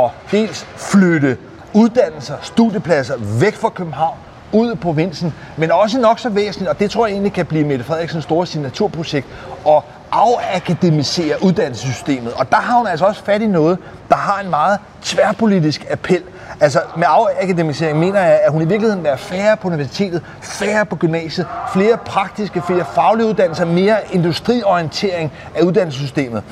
at 0.04 0.10
dels 0.30 0.66
flytte 0.76 1.36
uddannelser, 1.74 2.34
studiepladser 2.42 3.14
væk 3.40 3.54
fra 3.54 3.68
København, 3.68 4.16
ud 4.52 4.72
i 4.72 4.76
provinsen, 4.76 5.34
men 5.56 5.70
også 5.72 6.00
nok 6.00 6.18
så 6.18 6.28
væsentligt, 6.28 6.70
og 6.70 6.78
det 6.78 6.90
tror 6.90 7.06
jeg 7.06 7.12
egentlig 7.12 7.32
kan 7.32 7.46
blive 7.46 7.64
Mette 7.64 7.84
Frederiksens 7.84 8.24
store 8.24 8.46
signaturprojekt, 8.46 9.26
at 9.68 9.82
afakademisere 10.12 11.42
uddannelsessystemet. 11.42 12.32
Og 12.32 12.50
der 12.50 12.56
har 12.56 12.78
hun 12.78 12.86
altså 12.86 13.04
også 13.04 13.24
fat 13.24 13.42
i 13.42 13.46
noget, 13.46 13.78
der 14.08 14.16
har 14.16 14.40
en 14.40 14.50
meget 14.50 14.78
tværpolitisk 15.02 15.86
appel. 15.90 16.22
Altså 16.60 16.80
med 16.96 17.06
afakademisering 17.08 17.98
mener 17.98 18.20
jeg, 18.20 18.40
at 18.44 18.52
hun 18.52 18.62
i 18.62 18.64
virkeligheden 18.64 19.02
vil 19.02 19.08
være 19.08 19.18
færre 19.18 19.56
på 19.56 19.68
universitetet, 19.68 20.22
færre 20.40 20.86
på 20.86 20.96
gymnasiet, 20.96 21.46
flere 21.72 21.96
praktiske, 21.96 22.62
flere 22.66 22.84
faglige 22.94 23.26
uddannelser, 23.26 23.64
mere 23.64 23.96
industriorientering 24.12 25.32
af 25.54 25.62
uddannelsessystemet. 25.62 26.42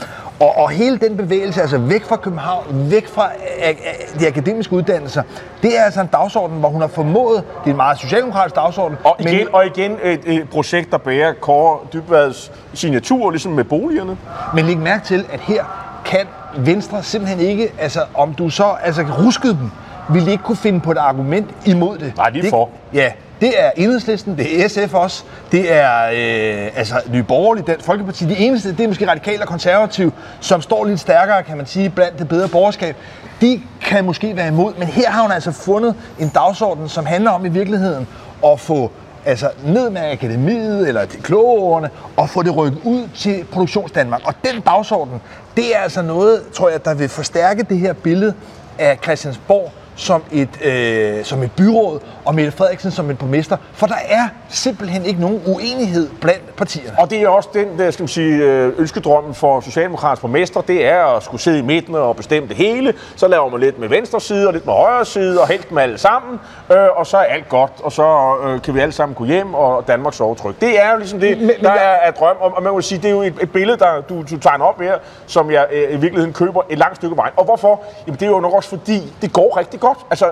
Og, 0.40 0.56
og 0.56 0.70
hele 0.70 0.98
den 0.98 1.16
bevægelse, 1.16 1.60
altså 1.60 1.78
væk 1.78 2.04
fra 2.04 2.16
København, 2.16 2.90
væk 2.90 3.08
fra 3.08 3.30
a- 3.58 3.68
a- 3.70 3.74
de 4.20 4.26
akademiske 4.26 4.72
uddannelser, 4.72 5.22
det 5.62 5.78
er 5.78 5.82
altså 5.84 6.00
en 6.00 6.06
dagsorden, 6.06 6.58
hvor 6.58 6.68
hun 6.68 6.80
har 6.80 6.88
formået, 6.88 7.42
det 7.64 7.66
er 7.66 7.70
en 7.70 7.76
meget 7.76 7.98
socialdemokratisk 7.98 8.54
dagsorden, 8.56 8.96
Og 9.04 9.16
igen, 9.18 9.48
og 9.52 9.66
igen 9.66 9.96
et, 10.02 10.20
et 10.26 10.48
projekt, 10.50 10.90
der 10.92 10.98
bærer 10.98 11.32
Kåre 11.40 11.78
Dybvads 11.92 12.52
signatur, 12.74 13.30
ligesom 13.30 13.52
med 13.52 13.64
boligerne. 13.64 14.16
Men 14.54 14.64
læg 14.64 14.78
mærke 14.78 15.04
til, 15.04 15.24
at 15.32 15.40
her 15.40 15.64
kan 16.04 16.26
Venstre 16.56 17.02
simpelthen 17.02 17.40
ikke, 17.40 17.72
altså 17.78 18.00
om 18.14 18.34
du 18.34 18.50
så 18.50 18.64
altså, 18.82 19.02
ruskede 19.24 19.52
dem, 19.60 19.70
ville 20.10 20.26
de 20.26 20.32
ikke 20.32 20.44
kunne 20.44 20.56
finde 20.56 20.80
på 20.80 20.90
et 20.90 20.98
argument 20.98 21.50
imod 21.66 21.98
det. 21.98 22.12
Nej, 22.16 22.30
de 22.30 22.38
er 22.38 22.42
det, 22.42 22.50
for. 22.50 22.68
Ja, 22.94 23.12
det 23.44 23.62
er 23.62 23.70
Enhedslisten, 23.76 24.38
det 24.38 24.64
er 24.64 24.68
SF 24.68 24.94
også, 24.94 25.24
det 25.52 25.72
er 25.72 26.04
øh, 26.04 26.78
altså 26.78 26.94
Nye 27.12 27.22
Borgerlige, 27.22 27.64
Dansk 27.66 27.84
Folkeparti. 27.86 28.24
De 28.24 28.36
eneste, 28.36 28.72
det 28.72 28.80
er 28.80 28.88
måske 28.88 29.10
radikale 29.10 29.42
og 29.42 29.48
konservative, 29.48 30.12
som 30.40 30.62
står 30.62 30.84
lidt 30.84 31.00
stærkere, 31.00 31.42
kan 31.42 31.56
man 31.56 31.66
sige, 31.66 31.90
blandt 31.90 32.18
det 32.18 32.28
bedre 32.28 32.48
borgerskab. 32.48 32.96
De 33.40 33.62
kan 33.80 34.04
måske 34.04 34.36
være 34.36 34.48
imod, 34.48 34.72
men 34.78 34.88
her 34.88 35.10
har 35.10 35.22
hun 35.22 35.32
altså 35.32 35.52
fundet 35.52 35.94
en 36.18 36.28
dagsorden, 36.28 36.88
som 36.88 37.06
handler 37.06 37.30
om 37.30 37.46
i 37.46 37.48
virkeligheden 37.48 38.06
at 38.46 38.60
få 38.60 38.90
altså 39.24 39.50
ned 39.64 39.90
med 39.90 40.00
akademiet 40.12 40.88
eller 40.88 41.04
de 41.04 41.16
kloge 41.16 41.60
årene, 41.60 41.90
og 42.16 42.30
få 42.30 42.42
det 42.42 42.56
rykket 42.56 42.80
ud 42.84 43.08
til 43.14 43.44
produktionsdanmark. 43.52 44.20
Og 44.24 44.34
den 44.44 44.60
dagsorden, 44.60 45.20
det 45.56 45.76
er 45.76 45.78
altså 45.78 46.02
noget, 46.02 46.42
tror 46.52 46.68
jeg, 46.68 46.84
der 46.84 46.94
vil 46.94 47.08
forstærke 47.08 47.62
det 47.62 47.78
her 47.78 47.92
billede 47.92 48.34
af 48.78 48.98
Christiansborg 49.02 49.72
som 49.96 50.22
et, 50.32 50.62
øh, 50.62 51.24
som 51.24 51.42
et 51.42 51.52
byråd, 51.52 52.00
og 52.24 52.34
Mette 52.34 52.52
Frederiksen 52.52 52.90
som 52.90 53.10
en 53.10 53.16
borgmester, 53.16 53.56
for 53.72 53.86
der 53.86 53.98
er 54.08 54.28
simpelthen 54.56 55.04
ikke 55.04 55.20
nogen 55.20 55.42
uenighed 55.46 56.08
blandt 56.20 56.56
partierne. 56.56 56.96
Og 56.98 57.10
det 57.10 57.22
er 57.22 57.28
også 57.28 57.48
den, 57.54 57.78
der 57.78 57.90
skal 57.90 58.02
man 58.02 58.08
sige, 58.08 58.36
øh, 58.36 58.72
ønskedrømmen 58.78 59.34
for 59.34 59.60
Socialdemokratiske 59.60 60.20
borgmester, 60.22 60.60
det 60.60 60.86
er 60.86 61.04
at 61.04 61.22
skulle 61.22 61.40
sidde 61.40 61.58
i 61.58 61.62
midten 61.62 61.94
og 61.94 62.16
bestemme 62.16 62.48
det 62.48 62.56
hele. 62.56 62.94
Så 63.16 63.28
laver 63.28 63.48
man 63.50 63.60
lidt 63.60 63.78
med 63.78 63.88
venstre 63.88 64.20
side 64.20 64.46
og 64.46 64.52
lidt 64.52 64.66
med 64.66 64.74
højre 64.74 65.04
side, 65.04 65.40
og 65.40 65.48
helst 65.48 65.72
med 65.72 65.82
alle 65.82 65.98
sammen, 65.98 66.40
øh, 66.72 66.76
og 66.96 67.06
så 67.06 67.16
er 67.16 67.22
alt 67.22 67.48
godt, 67.48 67.72
og 67.82 67.92
så 67.92 68.34
øh, 68.46 68.62
kan 68.62 68.74
vi 68.74 68.80
alle 68.80 68.92
sammen 68.92 69.14
gå 69.14 69.24
hjem, 69.24 69.54
og 69.54 69.88
Danmark 69.88 70.14
sover 70.14 70.34
trygt. 70.34 70.60
Det 70.60 70.82
er 70.82 70.90
jo 70.92 70.98
ligesom 70.98 71.20
det, 71.20 71.38
Men- 71.38 71.48
der 71.48 71.72
jeg- 71.74 71.98
er, 72.02 72.08
er 72.08 72.10
drøm, 72.10 72.36
og 72.40 72.52
og 72.56 72.62
man 72.62 72.72
må 72.72 72.80
sige, 72.80 72.98
det 73.02 73.06
er 73.06 73.10
jo 73.12 73.22
et, 73.22 73.34
et 73.42 73.52
billede, 73.52 73.78
der 73.78 74.00
du, 74.08 74.22
du 74.30 74.38
tegner 74.38 74.64
op 74.64 74.80
her, 74.80 74.94
som 75.26 75.50
jeg 75.50 75.66
øh, 75.72 75.82
i 75.82 75.96
virkeligheden 75.96 76.32
køber 76.32 76.62
et 76.70 76.78
langt 76.78 76.96
stykke 76.96 77.16
vej. 77.16 77.30
Og 77.36 77.44
hvorfor? 77.44 77.80
Jamen 78.06 78.20
det 78.20 78.26
er 78.26 78.30
jo 78.30 78.40
nok 78.40 78.52
også 78.52 78.68
fordi, 78.68 79.12
det 79.22 79.32
går 79.32 79.56
rigtig 79.56 79.80
godt. 79.80 79.98
Altså, 80.10 80.26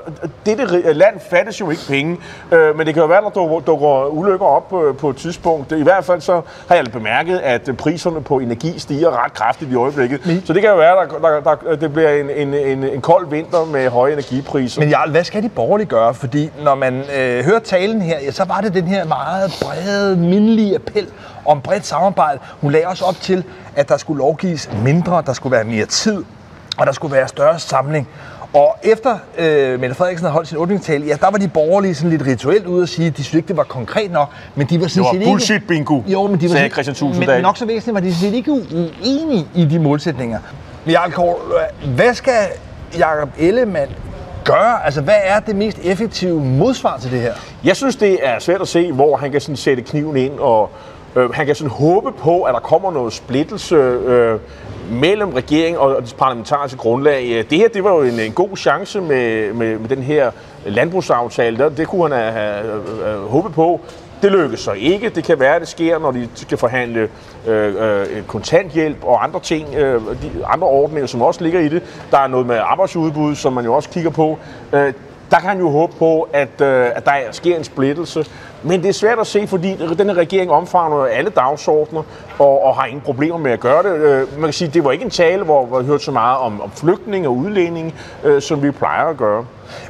dette 0.46 0.92
land 0.92 1.20
fattes 1.30 1.60
jo 1.60 1.70
ikke 1.70 1.82
penge, 1.88 2.18
øh, 2.52 2.76
men 2.76 2.86
det 2.86 2.94
kan 2.94 3.00
jo 3.02 3.06
være, 3.08 3.22
der 3.22 3.30
dukker, 3.30 3.60
dukker 3.60 4.11
ulykker 4.12 4.46
op 4.46 4.72
øh, 4.84 4.96
på 4.96 5.10
et 5.10 5.16
tidspunkt. 5.16 5.72
I 5.72 5.82
hvert 5.82 6.04
fald 6.04 6.20
så 6.20 6.40
har 6.68 6.74
jeg 6.74 6.84
bemærket, 6.92 7.38
at 7.38 7.70
priserne 7.78 8.22
på 8.22 8.38
energi 8.38 8.78
stiger 8.78 9.24
ret 9.24 9.34
kraftigt 9.34 9.70
i 9.70 9.74
øjeblikket. 9.74 10.42
Så 10.44 10.52
det 10.52 10.62
kan 10.62 10.70
jo 10.70 10.76
være, 10.76 10.96
der, 10.96 11.40
der, 11.40 11.56
der, 11.56 11.76
det 11.76 11.92
bliver 11.92 12.10
en, 12.10 12.30
en, 12.30 12.54
en, 12.54 12.84
en 12.84 13.00
kold 13.00 13.30
vinter 13.30 13.64
med 13.64 13.88
høje 13.88 14.12
energipriser. 14.12 14.80
Men 14.80 14.90
Jarl, 14.90 15.10
hvad 15.10 15.24
skal 15.24 15.42
de 15.42 15.48
borgerlige 15.48 15.88
gøre? 15.88 16.14
Fordi 16.14 16.50
når 16.64 16.74
man 16.74 17.02
øh, 17.18 17.44
hører 17.44 17.58
talen 17.58 18.02
her, 18.02 18.18
ja, 18.20 18.30
så 18.30 18.44
var 18.44 18.60
det 18.60 18.74
den 18.74 18.86
her 18.86 19.04
meget 19.04 19.58
brede, 19.62 20.16
mindelige 20.16 20.74
appel 20.74 21.06
om 21.44 21.60
bredt 21.60 21.86
samarbejde. 21.86 22.38
Hun 22.60 22.72
lagde 22.72 22.86
også 22.86 23.04
op 23.04 23.14
til, 23.20 23.44
at 23.76 23.88
der 23.88 23.96
skulle 23.96 24.18
lovgives 24.18 24.70
mindre, 24.84 25.22
der 25.26 25.32
skulle 25.32 25.56
være 25.56 25.64
mere 25.64 25.86
tid, 25.86 26.24
og 26.78 26.86
der 26.86 26.92
skulle 26.92 27.14
være 27.16 27.28
større 27.28 27.58
samling. 27.58 28.08
Og 28.54 28.76
efter 28.82 29.18
øh, 29.38 29.80
Mette 29.80 29.94
Frederiksen 29.94 30.24
havde 30.24 30.32
holdt 30.32 30.48
sin 30.48 30.58
åbningstale, 30.58 31.06
ja, 31.06 31.16
der 31.20 31.30
var 31.30 31.38
de 31.38 31.48
borgerlige 31.48 31.94
sådan 31.94 32.10
lidt 32.10 32.26
rituelt 32.26 32.66
ude 32.66 32.82
at 32.82 32.88
sige, 32.88 33.06
at 33.06 33.16
de 33.16 33.24
synes 33.24 33.34
ikke, 33.34 33.48
det 33.48 33.56
var 33.56 33.62
konkret 33.62 34.10
nok, 34.12 34.28
men 34.54 34.66
de 34.66 34.80
var 34.80 34.86
sådan 34.86 35.02
Det 35.02 35.06
var 35.06 35.12
set 35.12 35.20
ikke... 35.20 35.30
bullshit 35.30 35.66
bingo, 35.68 36.00
jo, 36.06 36.26
men 36.26 36.40
de 36.40 36.48
var 36.48 36.54
sagde 36.54 36.68
Christian 36.68 36.94
Tulsendal. 36.94 37.34
Men 37.34 37.42
nok 37.42 37.56
så 37.56 37.66
væsentligt 37.66 37.94
var 37.94 38.00
de 38.00 38.14
sådan 38.14 38.30
set 38.30 38.36
ikke 38.36 38.52
uenige 38.52 39.46
i 39.54 39.64
de 39.64 39.78
målsætninger. 39.78 40.38
Men 40.84 40.92
Jarl 40.92 41.12
Kåre, 41.12 41.36
hvad 41.94 42.14
skal 42.14 42.32
Jacob 42.98 43.28
Ellemann 43.38 43.90
gøre? 44.44 44.84
Altså, 44.84 45.00
hvad 45.00 45.18
er 45.24 45.40
det 45.40 45.56
mest 45.56 45.78
effektive 45.82 46.44
modsvar 46.44 46.98
til 46.98 47.10
det 47.10 47.20
her? 47.20 47.32
Jeg 47.64 47.76
synes, 47.76 47.96
det 47.96 48.18
er 48.22 48.38
svært 48.38 48.60
at 48.60 48.68
se, 48.68 48.92
hvor 48.92 49.16
han 49.16 49.32
kan 49.32 49.40
sådan 49.40 49.56
sætte 49.56 49.82
kniven 49.82 50.16
ind, 50.16 50.38
og 50.38 50.70
øh, 51.16 51.30
han 51.30 51.46
kan 51.46 51.54
sådan 51.54 51.70
håbe 51.70 52.12
på, 52.12 52.42
at 52.42 52.54
der 52.54 52.60
kommer 52.60 52.92
noget 52.92 53.12
splittelse 53.12 53.76
øh, 53.76 54.38
mellem 54.90 55.32
regeringen 55.32 55.80
og 55.80 56.02
det 56.02 56.14
parlamentariske 56.18 56.78
grundlag. 56.78 57.24
Øh, 57.24 57.50
det 57.50 57.58
her, 57.58 57.68
det 57.68 57.84
var 57.84 57.90
jo 57.90 58.02
en, 58.02 58.20
en 58.20 58.32
god 58.32 58.56
chance 58.56 59.00
med, 59.00 59.52
med, 59.52 59.78
med 59.78 59.88
den 59.88 60.02
her 60.02 60.30
landbrugsaftale. 60.66 61.58
Det, 61.58 61.76
det 61.76 61.88
kunne 61.88 62.14
han 62.14 62.32
have, 62.32 62.32
have, 62.32 62.82
have 63.04 63.28
håbet 63.28 63.52
på. 63.52 63.80
Det 64.22 64.32
lykkes 64.32 64.60
så 64.60 64.72
ikke. 64.72 65.08
Det 65.08 65.24
kan 65.24 65.40
være, 65.40 65.54
at 65.54 65.60
det 65.60 65.68
sker, 65.68 65.98
når 65.98 66.10
de 66.10 66.28
skal 66.34 66.58
forhandle 66.58 67.08
øh, 67.46 67.74
øh, 68.00 68.22
kontanthjælp 68.26 69.04
og 69.04 69.24
andre 69.24 69.40
ting, 69.40 69.74
øh, 69.74 70.00
de 70.22 70.46
andre 70.46 70.66
ordninger, 70.66 71.06
som 71.06 71.22
også 71.22 71.42
ligger 71.42 71.60
i 71.60 71.68
det. 71.68 71.82
Der 72.10 72.18
er 72.18 72.26
noget 72.26 72.46
med 72.46 72.56
arbejdsudbud, 72.56 73.34
som 73.34 73.52
man 73.52 73.64
jo 73.64 73.74
også 73.74 73.88
kigger 73.88 74.10
på. 74.10 74.38
Øh, 74.72 74.92
der 75.32 75.38
kan 75.40 75.48
han 75.48 75.58
jo 75.58 75.70
håbe 75.70 75.92
på, 75.98 76.28
at, 76.32 76.60
øh, 76.60 76.90
at 76.94 77.04
der 77.04 77.12
sker 77.30 77.56
en 77.56 77.64
splittelse. 77.64 78.26
Men 78.62 78.82
det 78.82 78.88
er 78.88 78.92
svært 78.92 79.18
at 79.18 79.26
se, 79.26 79.46
fordi 79.46 79.76
den 79.98 80.08
her 80.08 80.14
regering 80.14 80.50
omfavner 80.50 81.04
alle 81.04 81.30
dagsordner 81.30 82.02
og, 82.38 82.64
og 82.64 82.76
har 82.76 82.86
ingen 82.86 83.00
problemer 83.00 83.38
med 83.38 83.52
at 83.52 83.60
gøre 83.60 83.82
det. 83.82 83.96
Øh, 83.96 84.32
man 84.32 84.42
kan 84.42 84.52
sige, 84.52 84.70
det 84.74 84.84
var 84.84 84.92
ikke 84.92 85.04
en 85.04 85.10
tale, 85.10 85.44
hvor, 85.44 85.66
hvor 85.66 85.80
vi 85.80 85.86
hørte 85.86 86.04
så 86.04 86.10
meget 86.10 86.38
om, 86.38 86.60
om 86.60 86.70
flygtning 86.70 87.26
og 87.26 87.36
udlænding, 87.36 87.94
øh, 88.24 88.42
som 88.42 88.62
vi 88.62 88.70
plejer 88.70 89.04
at 89.04 89.16
gøre. 89.16 89.44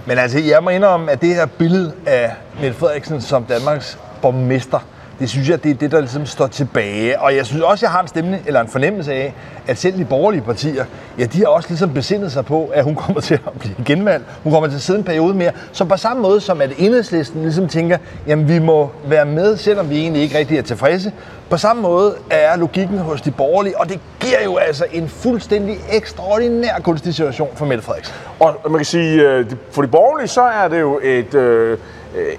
Men 0.06 0.18
altså, 0.18 0.38
jeg 0.38 0.62
må 0.62 0.70
indrømme, 0.70 1.12
at 1.12 1.20
det 1.20 1.34
her 1.34 1.46
billede 1.46 1.92
af 2.06 2.32
Mette 2.60 2.78
Frederiksen 2.78 3.20
som 3.20 3.44
Danmarks 3.44 3.98
borgmester, 4.22 4.78
det 5.22 5.30
synes 5.30 5.48
jeg, 5.48 5.64
det 5.64 5.70
er 5.70 5.74
det, 5.74 5.92
der 5.92 6.00
ligesom 6.00 6.26
står 6.26 6.46
tilbage. 6.46 7.20
Og 7.20 7.36
jeg 7.36 7.46
synes 7.46 7.62
også, 7.62 7.86
jeg 7.86 7.90
har 7.90 8.02
en 8.02 8.08
stemme, 8.08 8.40
eller 8.46 8.60
en 8.60 8.68
fornemmelse 8.68 9.12
af, 9.12 9.34
at 9.66 9.78
selv 9.78 9.98
de 9.98 10.04
borgerlige 10.04 10.42
partier, 10.42 10.84
ja, 11.18 11.24
de 11.24 11.38
har 11.38 11.46
også 11.46 11.68
ligesom 11.68 11.94
besindet 11.94 12.32
sig 12.32 12.46
på, 12.46 12.70
at 12.74 12.84
hun 12.84 12.94
kommer 12.94 13.20
til 13.30 13.34
at 13.34 13.52
blive 13.58 13.74
genvalgt. 13.86 14.24
Hun 14.42 14.52
kommer 14.52 14.68
til 14.68 14.76
at 14.76 14.82
sidde 14.82 14.98
en 14.98 15.04
periode 15.04 15.34
mere. 15.34 15.52
Så 15.72 15.84
på 15.84 15.96
samme 15.96 16.22
måde 16.22 16.40
som 16.40 16.60
at 16.60 16.70
enhedslisten 16.78 17.42
ligesom 17.42 17.68
tænker, 17.68 17.98
jamen 18.26 18.48
vi 18.48 18.58
må 18.58 18.90
være 19.06 19.24
med, 19.24 19.56
selvom 19.56 19.90
vi 19.90 19.98
egentlig 19.98 20.22
ikke 20.22 20.38
rigtig 20.38 20.58
er 20.58 20.62
tilfredse. 20.62 21.12
På 21.50 21.56
samme 21.56 21.82
måde 21.82 22.14
er 22.30 22.56
logikken 22.56 22.98
hos 22.98 23.20
de 23.20 23.30
borgerlige, 23.30 23.78
og 23.78 23.88
det 23.88 24.00
giver 24.20 24.42
jo 24.44 24.56
altså 24.56 24.84
en 24.92 25.08
fuldstændig 25.08 25.76
ekstraordinær 25.92 26.78
kunstig 26.82 27.14
situation 27.14 27.48
for 27.54 27.66
Mette 27.66 27.84
Frederiksen. 27.84 28.14
Og 28.40 28.56
man 28.70 28.78
kan 28.78 28.84
sige, 28.84 29.22
øh, 29.22 29.46
for 29.70 29.82
de 29.82 29.88
borgerlige, 29.88 30.28
så 30.28 30.42
er 30.42 30.68
det 30.68 30.80
jo 30.80 31.00
et... 31.02 31.34
Øh, 31.34 31.78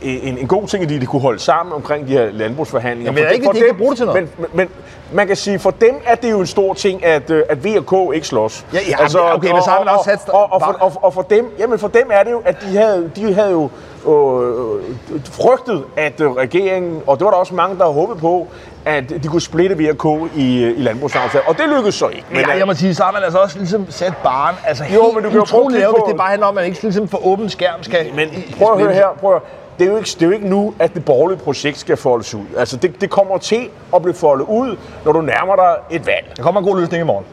en, 0.02 0.38
en 0.38 0.48
god 0.48 0.68
ting, 0.68 0.84
at 0.84 0.90
de 0.90 1.06
kunne 1.06 1.22
holde 1.22 1.40
sammen 1.40 1.74
omkring 1.74 2.08
de 2.08 2.12
her 2.12 2.32
landbrugsforhandlinger. 2.32 3.12
Jamen, 3.12 3.28
for, 3.28 3.34
ikke, 3.34 3.46
for 3.46 3.52
de 3.52 3.60
dem, 3.60 3.68
kan 3.68 3.78
bruge 3.78 3.90
det 3.90 3.98
til 3.98 4.06
noget. 4.06 4.30
Men, 4.38 4.48
men, 4.54 4.70
man 5.14 5.28
kan 5.28 5.36
sige, 5.36 5.60
for 5.60 5.72
dem 5.72 5.96
er 6.06 6.16
det 6.16 6.32
jo 6.32 6.40
en 6.40 6.48
stor 6.48 6.74
ting, 6.74 7.06
at, 7.06 7.30
øh, 7.30 7.44
at 7.50 7.66
VK 7.66 8.16
ikke 8.16 8.28
slås. 8.28 8.66
Ja, 8.74 8.80
ja 8.90 8.96
altså, 9.00 9.20
okay, 9.22 9.52
men 9.52 9.62
så 9.62 9.70
har 9.70 9.80
man 9.80 9.88
også 9.88 10.10
sat... 10.10 10.30
Og, 10.30 10.44
og, 10.44 10.52
og, 10.52 10.62
for, 10.62 10.78
og, 10.80 10.92
og 11.02 11.14
for 11.14 11.22
dem, 11.22 11.54
jamen 11.60 11.80
for 11.80 11.88
dem 11.88 12.10
er 12.12 12.24
det 12.24 12.32
jo, 12.32 12.42
at 12.46 12.62
de 12.62 12.78
havde, 12.78 13.12
de 13.16 13.34
havde 13.34 13.52
jo 13.52 13.70
øh, 14.08 14.82
frygtet, 15.24 15.84
at 15.98 16.22
øh, 16.22 16.32
regeringen, 16.32 17.02
og 17.08 17.20
det 17.20 17.26
var 17.26 17.32
der 17.32 17.38
også 17.38 17.56
mange, 17.56 17.78
der 17.78 17.86
håbede 17.86 18.20
på, 18.20 18.48
at 18.86 19.10
de 19.24 19.28
kunne 19.28 19.42
splitte 19.42 19.76
VK 19.76 20.06
i, 20.36 20.64
i 20.66 20.82
landbrugsaftalen. 20.82 21.48
Og 21.48 21.58
det 21.58 21.66
lykkedes 21.70 21.96
så 21.96 22.08
ikke. 22.08 22.26
Men 22.30 22.40
ja, 22.40 22.58
jeg 22.58 22.68
må 22.68 22.74
sige, 22.74 22.96
så 22.96 23.04
har 23.04 23.12
man 23.12 23.24
altså 23.24 23.40
også 23.40 23.58
ligesom 23.58 23.86
sat 23.90 24.14
barn. 24.24 24.56
Altså 24.66 24.84
jo, 24.94 25.12
men 25.12 25.24
du 25.24 25.30
kan 25.30 25.40
jo 25.40 25.46
prøve 25.50 25.78
at 25.78 26.04
det 26.08 26.18
bare 26.18 26.30
handler 26.30 26.48
om, 26.48 26.58
at 26.58 26.62
man 26.62 26.66
ikke 26.66 26.82
ligesom 26.82 27.08
for 27.08 27.28
åben 27.28 27.50
skærm 27.50 27.84
skal... 27.84 28.14
Men 28.16 28.30
prøv 28.58 28.74
at 28.74 28.82
høre 28.82 28.94
her, 28.94 29.08
prøv 29.20 29.36
at 29.36 29.42
det 29.80 29.88
er, 29.88 29.92
jo 29.92 29.98
ikke, 29.98 30.06
det 30.08 30.22
er 30.22 30.26
jo 30.26 30.32
ikke 30.32 30.50
nu, 30.50 30.74
at 30.80 30.94
det 30.94 31.06
borgerlige 31.06 31.40
projekt 31.40 31.78
skal 31.78 31.98
foldes 31.98 32.36
ud. 32.36 32.46
Altså, 32.58 32.78
det, 32.78 33.02
det 33.02 33.10
kommer 33.10 33.38
til 33.38 33.70
at 33.96 34.02
blive 34.02 34.16
foldet 34.16 34.46
ud, 34.50 34.78
når 35.06 35.12
du 35.12 35.22
nærmer 35.22 35.56
dig 35.56 35.76
et 35.96 36.08
valg. 36.08 36.34
Der 36.38 36.44
kommer 36.44 36.62
en 36.62 36.68
god 36.68 36.80
løsning 36.80 37.02
i 37.02 37.06
morgen. 37.06 37.26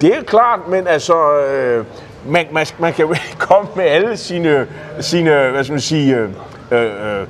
Det 0.00 0.16
er 0.16 0.22
klart, 0.22 0.60
men 0.68 0.86
altså... 0.86 1.38
Øh, 1.40 1.84
man, 2.28 2.46
man, 2.52 2.66
man 2.78 2.92
kan 2.92 3.06
jo 3.06 3.12
ikke 3.12 3.36
komme 3.48 3.68
med 3.76 3.84
alle 3.84 4.16
sine, 4.16 4.66
sine 5.00 5.50
hvad 5.50 5.64
skal 5.64 5.72
man 5.72 5.80
sige, 5.80 6.16
øh, 6.16 6.28
øh, 6.70 7.20
øh 7.20 7.26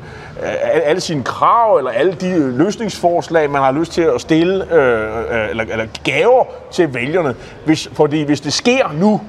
alle 0.63 1.01
sine 1.01 1.23
krav 1.23 1.77
eller 1.77 1.91
alle 1.91 2.13
de 2.13 2.57
løsningsforslag, 2.59 3.51
man 3.51 3.63
har 3.63 3.73
lyst 3.73 3.93
til 3.93 4.03
at 4.03 4.21
stille, 4.21 4.75
øh, 4.75 5.43
øh 5.43 5.51
eller, 5.51 5.65
eller 5.65 5.87
gaver 6.05 6.45
til 6.71 6.95
vælgerne. 6.95 7.35
Hvis, 7.65 7.89
fordi 7.93 8.23
hvis 8.23 8.41
det 8.41 8.53
sker 8.53 8.93
nu, 9.01 9.21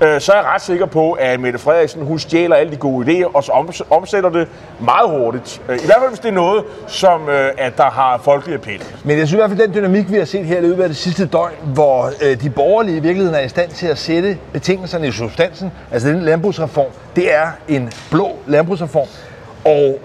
øh, 0.00 0.20
så 0.20 0.32
er 0.32 0.36
jeg 0.36 0.44
ret 0.44 0.60
sikker 0.62 0.86
på, 0.86 1.12
at 1.12 1.40
Mette 1.40 1.58
Frederiksen 1.58 2.02
hun 2.02 2.18
stjæler 2.18 2.56
alle 2.56 2.72
de 2.72 2.76
gode 2.76 3.06
idéer, 3.06 3.30
og 3.34 3.44
så 3.44 3.84
omsætter 3.90 4.30
det 4.30 4.48
meget 4.80 5.10
hurtigt. 5.10 5.62
Øh, 5.68 5.76
I 5.76 5.86
hvert 5.86 5.96
fald, 5.98 6.10
hvis 6.10 6.20
det 6.20 6.28
er 6.28 6.32
noget, 6.32 6.64
som 6.86 7.28
øh, 7.28 7.50
at 7.58 7.76
der 7.76 7.90
har 7.90 8.20
folkelig 8.24 8.54
appel. 8.54 8.84
Men 9.04 9.18
jeg 9.18 9.26
synes 9.26 9.32
i 9.32 9.36
hvert 9.36 9.50
fald, 9.50 9.60
den 9.60 9.74
dynamik, 9.74 10.10
vi 10.10 10.16
har 10.16 10.24
set 10.24 10.44
her 10.44 10.58
i 10.58 10.60
løbet 10.60 10.82
af 10.82 10.88
det 10.88 10.96
sidste 10.96 11.26
døgn, 11.26 11.54
hvor 11.64 12.10
øh, 12.22 12.40
de 12.42 12.50
borgerlige 12.50 12.96
i 12.96 13.00
virkeligheden 13.00 13.34
er 13.34 13.44
i 13.44 13.48
stand 13.48 13.70
til 13.70 13.86
at 13.86 13.98
sætte 13.98 14.38
betingelserne 14.52 15.06
i 15.06 15.12
substansen, 15.12 15.72
altså 15.92 16.08
den 16.08 16.22
landbrugsreform, 16.22 16.90
det 17.16 17.34
er 17.34 17.46
en 17.68 17.92
blå 18.10 18.36
landbrugsreform. 18.46 19.08
Og 19.64 19.98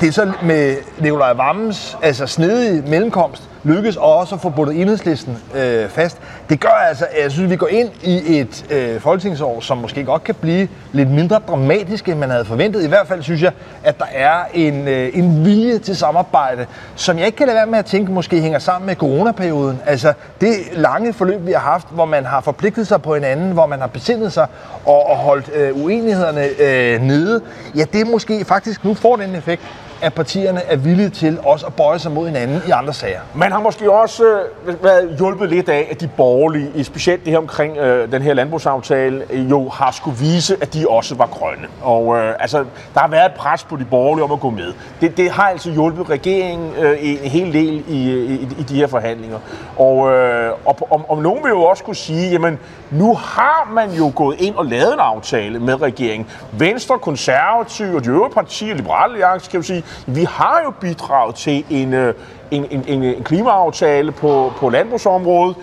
det 0.00 0.08
er 0.08 0.12
så 0.12 0.32
med 0.42 0.76
Nikolaj 0.98 1.32
Vammens 1.32 1.98
altså 2.02 2.26
snedige 2.26 2.82
mellemkomst, 2.86 3.49
lykkes 3.64 3.96
også 3.96 4.34
at 4.34 4.40
få 4.40 4.48
bundet 4.48 4.80
enhedslisten 4.80 5.38
øh, 5.54 5.88
fast. 5.88 6.18
Det 6.48 6.60
gør 6.60 6.68
altså, 6.68 7.06
at 7.10 7.22
jeg 7.22 7.30
synes, 7.30 7.44
at 7.44 7.50
vi 7.50 7.56
går 7.56 7.68
ind 7.68 7.90
i 8.02 8.38
et 8.38 8.64
øh, 8.70 9.00
folketingsår, 9.00 9.60
som 9.60 9.78
måske 9.78 10.04
godt 10.04 10.24
kan 10.24 10.34
blive 10.34 10.68
lidt 10.92 11.10
mindre 11.10 11.40
dramatisk, 11.48 12.08
end 12.08 12.18
man 12.18 12.30
havde 12.30 12.44
forventet. 12.44 12.84
I 12.84 12.88
hvert 12.88 13.06
fald 13.06 13.22
synes 13.22 13.42
jeg, 13.42 13.52
at 13.84 13.98
der 13.98 14.06
er 14.12 14.38
en, 14.54 14.88
øh, 14.88 15.10
en 15.14 15.44
vilje 15.44 15.78
til 15.78 15.96
samarbejde, 15.96 16.66
som 16.94 17.18
jeg 17.18 17.26
ikke 17.26 17.36
kan 17.36 17.46
lade 17.46 17.56
være 17.56 17.66
med 17.66 17.78
at 17.78 17.86
tænke, 17.86 18.12
måske 18.12 18.40
hænger 18.40 18.58
sammen 18.58 18.86
med 18.86 18.96
coronaperioden. 18.96 19.80
Altså 19.86 20.12
det 20.40 20.54
lange 20.72 21.12
forløb, 21.12 21.46
vi 21.46 21.52
har 21.52 21.58
haft, 21.58 21.86
hvor 21.90 22.04
man 22.04 22.24
har 22.24 22.40
forpligtet 22.40 22.86
sig 22.86 23.02
på 23.02 23.14
hinanden, 23.14 23.52
hvor 23.52 23.66
man 23.66 23.80
har 23.80 23.86
besindet 23.86 24.32
sig 24.32 24.46
og, 24.86 25.06
og 25.06 25.16
holdt 25.16 25.50
øh, 25.54 25.84
uenighederne 25.84 26.48
øh, 26.58 27.02
nede, 27.02 27.40
ja, 27.76 27.84
det 27.92 28.06
måske 28.06 28.44
faktisk 28.44 28.84
nu 28.84 28.94
får 28.94 29.16
den 29.16 29.34
effekt, 29.34 29.62
at 30.02 30.14
partierne 30.14 30.62
er 30.62 30.76
villige 30.76 31.10
til 31.10 31.38
også 31.44 31.66
at 31.66 31.74
bøje 31.74 31.98
sig 31.98 32.12
mod 32.12 32.26
hinanden 32.26 32.62
i 32.68 32.70
andre 32.70 32.92
sager. 32.92 33.20
Man 33.34 33.52
har 33.52 33.60
måske 33.60 33.92
også 33.92 34.24
øh, 34.66 34.84
været 34.84 35.14
hjulpet 35.18 35.48
lidt 35.48 35.68
af, 35.68 35.88
at 35.90 36.00
de 36.00 36.08
borgerlige, 36.16 36.84
specielt 36.84 37.24
det 37.24 37.30
her 37.30 37.38
omkring 37.38 37.76
øh, 37.76 38.12
den 38.12 38.22
her 38.22 38.34
landbrugsaftale, 38.34 39.24
jo 39.32 39.68
har 39.68 39.90
skulle 39.90 40.18
vise, 40.18 40.56
at 40.60 40.74
de 40.74 40.88
også 40.88 41.14
var 41.14 41.26
grønne. 41.26 41.66
Og 41.82 42.16
øh, 42.16 42.34
altså, 42.40 42.64
der 42.94 43.00
har 43.00 43.08
været 43.08 43.26
et 43.26 43.34
pres 43.34 43.64
på 43.64 43.76
de 43.76 43.84
borgerlige 43.84 44.24
om 44.24 44.32
at 44.32 44.40
gå 44.40 44.50
med. 44.50 44.72
Det, 45.00 45.16
det 45.16 45.30
har 45.30 45.42
altså 45.42 45.70
hjulpet 45.70 46.10
regeringen 46.10 46.72
øh, 46.78 46.96
en 47.00 47.30
hel 47.30 47.52
del 47.52 47.84
i, 47.88 48.10
i, 48.34 48.48
i 48.58 48.62
de 48.62 48.74
her 48.74 48.86
forhandlinger. 48.86 49.38
Og, 49.76 50.12
øh, 50.12 50.52
og 50.64 50.78
om, 50.90 51.04
om 51.08 51.18
nogen 51.18 51.44
vil 51.44 51.50
jo 51.50 51.62
også 51.62 51.84
kunne 51.84 51.96
sige, 51.96 52.30
jamen 52.30 52.58
nu 52.90 53.14
har 53.14 53.70
man 53.72 53.90
jo 53.90 54.12
gået 54.14 54.40
ind 54.40 54.54
og 54.54 54.66
lavet 54.66 54.92
en 54.92 55.00
aftale 55.00 55.58
med 55.58 55.82
regeringen. 55.82 56.28
Venstre, 56.52 56.98
konservative 56.98 57.96
og 57.96 58.04
de 58.04 58.08
øvrige 58.08 58.34
partier, 58.34 58.74
Liberale 58.74 59.12
Alliance, 59.12 59.50
kan 59.50 59.60
jo 59.60 59.66
sige, 59.66 59.84
vi 60.06 60.24
har 60.24 60.60
jo 60.64 60.70
bidraget 60.70 61.34
til 61.34 61.64
en, 61.70 61.94
øh, 61.94 62.14
en, 62.50 62.66
en, 62.70 62.84
en, 62.86 63.02
en 63.02 63.24
klimaaftale 63.24 64.12
på, 64.12 64.52
på 64.56 64.68
landbrugsområdet. 64.68 65.56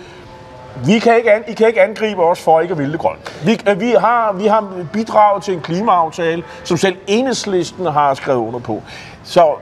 Vi 0.86 0.98
kan 0.98 1.16
ikke 1.16 1.32
an, 1.32 1.44
I 1.48 1.52
kan 1.52 1.66
ikke 1.66 1.82
angribe 1.82 2.22
os 2.22 2.40
for 2.40 2.60
ikke 2.60 2.72
at 2.72 2.78
ville 2.78 2.92
det 2.92 3.00
grønt. 3.00 3.42
Vi, 3.46 3.60
øh, 3.68 3.80
vi, 3.80 3.90
har, 3.90 4.32
vi 4.32 4.46
har 4.46 4.72
bidraget 4.92 5.42
til 5.42 5.54
en 5.54 5.60
klimaaftale, 5.60 6.42
som 6.64 6.76
selv 6.76 6.96
enhedslisten 7.06 7.86
har 7.86 8.14
skrevet 8.14 8.46
under 8.46 8.58
på. 8.58 8.82
Så 9.24 9.54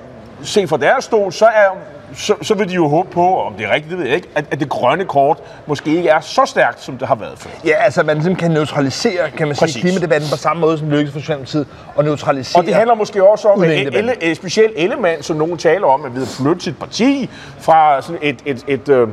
se 0.42 0.68
fra 0.68 0.76
deres 0.76 1.04
stol, 1.04 1.32
så 1.32 1.46
er 1.46 1.68
så, 2.14 2.34
så 2.42 2.54
vil 2.54 2.68
de 2.68 2.74
jo 2.74 2.88
håbe 2.88 3.10
på, 3.10 3.40
om 3.40 3.54
det 3.54 3.66
er 3.66 3.74
rigtigt, 3.74 3.90
det 3.90 3.98
ved 3.98 4.06
jeg 4.06 4.14
ikke, 4.14 4.28
at, 4.34 4.44
at 4.50 4.60
det 4.60 4.68
grønne 4.68 5.04
kort 5.04 5.38
måske 5.66 5.96
ikke 5.96 6.08
er 6.08 6.20
så 6.20 6.42
stærkt, 6.46 6.82
som 6.82 6.98
det 6.98 7.08
har 7.08 7.14
været 7.14 7.38
før. 7.38 7.50
Ja, 7.64 7.74
altså 7.84 8.02
man 8.02 8.16
ligesom 8.16 8.36
kan 8.36 8.50
neutralisere, 8.50 9.30
kan 9.30 9.46
man 9.46 9.56
Præcis. 9.56 9.74
sige, 9.74 9.82
klimadebatten 9.82 10.30
på 10.30 10.36
samme 10.36 10.60
måde, 10.60 10.78
som 10.78 10.90
lykkes 10.90 11.12
for 11.12 11.20
Socialdemokratiet, 11.20 11.66
og 11.96 12.04
neutralisere 12.04 12.60
Og 12.60 12.66
det 12.66 12.74
handler 12.74 12.94
måske 12.94 13.28
også 13.28 13.48
om, 13.48 13.62
at 13.62 13.70
elle, 13.70 14.34
specielt 14.34 14.72
Ellemann, 14.76 15.22
som 15.22 15.36
nogen 15.36 15.58
taler 15.58 15.86
om, 15.86 16.04
at 16.04 16.14
vi 16.14 16.18
har 16.18 16.26
flyttet 16.26 16.62
sit 16.62 16.78
parti 16.78 17.30
fra 17.58 18.02
sådan 18.02 18.18
et, 18.22 18.38
et, 18.46 18.64
et, 18.68 18.80
et 18.80 18.88
øh, 18.88 19.08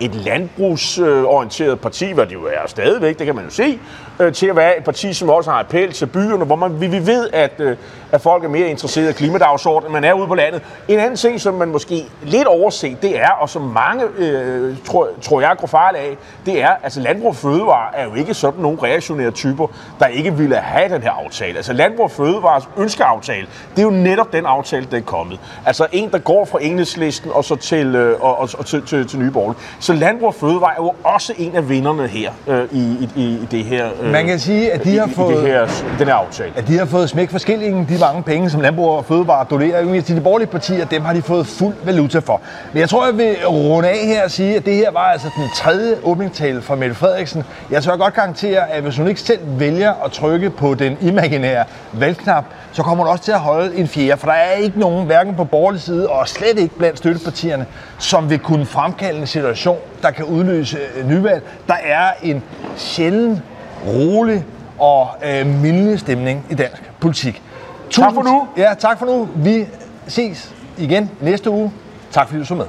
et 0.00 0.14
landbrugsorienteret 0.14 1.80
parti, 1.80 2.12
hvad 2.12 2.26
det 2.26 2.34
jo 2.34 2.44
er 2.44 2.66
stadigvæk, 2.66 3.18
det 3.18 3.26
kan 3.26 3.34
man 3.34 3.44
jo 3.44 3.50
se, 3.50 3.78
øh, 4.20 4.32
til 4.32 4.46
at 4.46 4.56
være 4.56 4.78
et 4.78 4.84
parti, 4.84 5.12
som 5.12 5.28
også 5.28 5.50
har 5.50 5.58
appel 5.58 5.92
til 5.92 6.06
byerne, 6.06 6.44
hvor 6.44 6.56
man, 6.56 6.80
vi, 6.80 6.86
vi 6.86 7.06
ved, 7.06 7.28
at, 7.32 7.52
øh, 7.58 7.76
at 8.12 8.20
folk 8.20 8.44
er 8.44 8.48
mere 8.48 8.68
interesserede 8.68 9.10
i 9.10 9.12
klimadagsordenen, 9.12 9.86
end 9.86 9.92
man 9.92 10.04
er 10.04 10.12
ude 10.12 10.26
på 10.26 10.34
landet. 10.34 10.62
En 10.88 10.98
anden 10.98 11.16
ting, 11.16 11.40
som 11.40 11.54
man 11.54 11.68
måske 11.68 12.04
lidt 12.22 12.46
overset, 12.46 13.02
det 13.02 13.20
er, 13.20 13.30
og 13.30 13.48
som 13.48 13.62
mange, 13.62 14.04
øh, 14.18 14.76
tror, 14.86 15.08
tror 15.22 15.40
jeg, 15.40 15.56
går 15.58 15.66
fejl 15.66 15.96
af, 15.96 16.16
det 16.46 16.62
er, 16.62 16.70
altså 16.82 17.00
Landbrug 17.00 17.28
og 17.28 17.36
Fødevare 17.36 17.96
er 17.96 18.04
jo 18.04 18.14
ikke 18.14 18.34
sådan 18.34 18.60
nogle 18.60 18.78
reaktionære 18.82 19.30
typer, 19.30 19.66
der 19.98 20.06
ikke 20.06 20.34
ville 20.34 20.56
have 20.56 20.94
den 20.94 21.02
her 21.02 21.10
aftale. 21.10 21.56
Altså 21.56 21.72
Landbrug 21.72 22.04
og 22.04 22.10
Fødevares 22.10 22.68
ønskeaftale, 22.76 23.46
det 23.70 23.78
er 23.78 23.82
jo 23.82 23.90
netop 23.90 24.32
den 24.32 24.46
aftale, 24.46 24.86
der 24.90 24.96
er 24.96 25.00
kommet. 25.00 25.40
Altså 25.66 25.86
en, 25.92 26.10
der 26.10 26.18
går 26.18 26.44
fra 26.44 26.58
enhedslisten 26.62 27.30
og 27.34 27.44
så 27.44 27.56
til, 27.56 27.94
øh, 27.94 28.20
og, 28.20 28.38
og, 28.38 28.48
og 28.58 28.66
til, 28.66 28.82
til, 28.82 29.08
til 29.08 29.18
Nye 29.18 29.30
Borgerlige. 29.30 29.62
Så 29.82 29.92
Landbrug 29.92 30.28
og 30.28 30.34
Fødevare 30.34 30.70
er 30.72 30.82
jo 30.82 30.92
også 31.04 31.32
en 31.38 31.56
af 31.56 31.68
vinderne 31.68 32.08
her 32.08 32.30
øh, 32.46 32.64
i, 32.72 33.08
i, 33.16 33.22
i 33.24 33.48
det 33.50 33.64
her. 33.64 33.86
Øh, 34.02 34.10
Man 34.12 34.26
kan 34.26 34.38
sige, 34.38 34.72
at 34.72 34.84
de 34.84 34.92
i, 34.94 34.96
har 34.96 35.06
i 35.06 35.10
fået- 35.10 35.36
det 35.36 35.46
her, 35.46 35.66
den 35.98 36.06
her 36.06 36.14
aftale. 36.14 36.52
at 36.56 36.68
de 36.68 36.78
har 36.78 36.84
fået 36.86 37.08
smæk 37.10 37.30
for 37.30 37.38
skillingen, 37.38 37.86
de 37.88 37.98
mange 38.00 38.22
penge, 38.22 38.50
som 38.50 38.60
Landbrug 38.60 38.90
og 38.90 39.04
Fødevare 39.04 39.46
donerer 39.50 40.00
til 40.02 40.16
de 40.16 40.20
borgerlige 40.20 40.48
partier, 40.48 40.84
dem 40.84 41.02
har 41.04 41.12
de 41.12 41.22
fået 41.22 41.46
fuld 41.46 41.74
valuta 41.84 42.18
for. 42.18 42.40
Men 42.72 42.80
jeg 42.80 42.88
tror, 42.88 43.06
jeg 43.06 43.18
vil 43.18 43.36
runde 43.46 43.88
af 43.88 43.98
her 44.06 44.24
og 44.24 44.30
sige, 44.30 44.56
at 44.56 44.64
det 44.66 44.74
her 44.76 44.90
var 44.90 45.00
altså 45.00 45.28
den 45.36 45.44
tredje 45.56 45.94
åbningstale 46.04 46.62
fra 46.62 46.74
Mette 46.74 46.94
Frederiksen. 46.94 47.42
Jeg 47.70 47.82
tør 47.82 47.96
godt 47.96 48.14
garantere, 48.14 48.70
at 48.70 48.82
hvis 48.82 48.96
hun 48.96 49.08
ikke 49.08 49.20
selv 49.20 49.40
vælger 49.46 49.92
at 50.04 50.12
trykke 50.12 50.50
på 50.50 50.74
den 50.74 50.96
imaginære 51.00 51.64
valgknap, 51.92 52.44
så 52.72 52.82
kommer 52.82 53.04
hun 53.04 53.12
også 53.12 53.24
til 53.24 53.32
at 53.32 53.40
holde 53.40 53.76
en 53.76 53.88
fjerde, 53.88 54.16
for 54.20 54.26
der 54.26 54.34
er 54.34 54.52
ikke 54.52 54.80
nogen, 54.80 55.06
hverken 55.06 55.34
på 55.34 55.44
borgerlig 55.44 55.80
side 55.80 56.08
og 56.08 56.28
slet 56.28 56.58
ikke 56.58 56.74
blandt 56.78 56.98
støttepartierne, 56.98 57.66
som 57.98 58.30
vil 58.30 58.38
kunne 58.38 58.66
fremkalde 58.66 59.20
en 59.20 59.26
situation, 59.26 59.71
der 60.02 60.10
kan 60.10 60.24
udløse 60.24 60.78
øh, 60.96 61.08
nyvalg. 61.08 61.42
Der 61.66 61.74
er 61.74 62.12
en 62.22 62.42
sjælden, 62.76 63.42
rolig 63.86 64.44
og 64.78 65.08
øh, 65.24 65.46
mildelig 65.46 66.00
stemning 66.00 66.46
i 66.50 66.54
dansk 66.54 66.82
politik. 67.00 67.42
Tak 67.90 68.14
for 68.14 68.22
nu. 68.22 68.48
Ja, 68.56 68.74
tak 68.78 68.98
for 68.98 69.06
nu. 69.06 69.28
Vi 69.34 69.66
ses 70.06 70.54
igen 70.78 71.10
næste 71.20 71.50
uge. 71.50 71.72
Tak 72.10 72.26
fordi 72.26 72.40
du 72.40 72.46
så 72.46 72.54
med. 72.54 72.66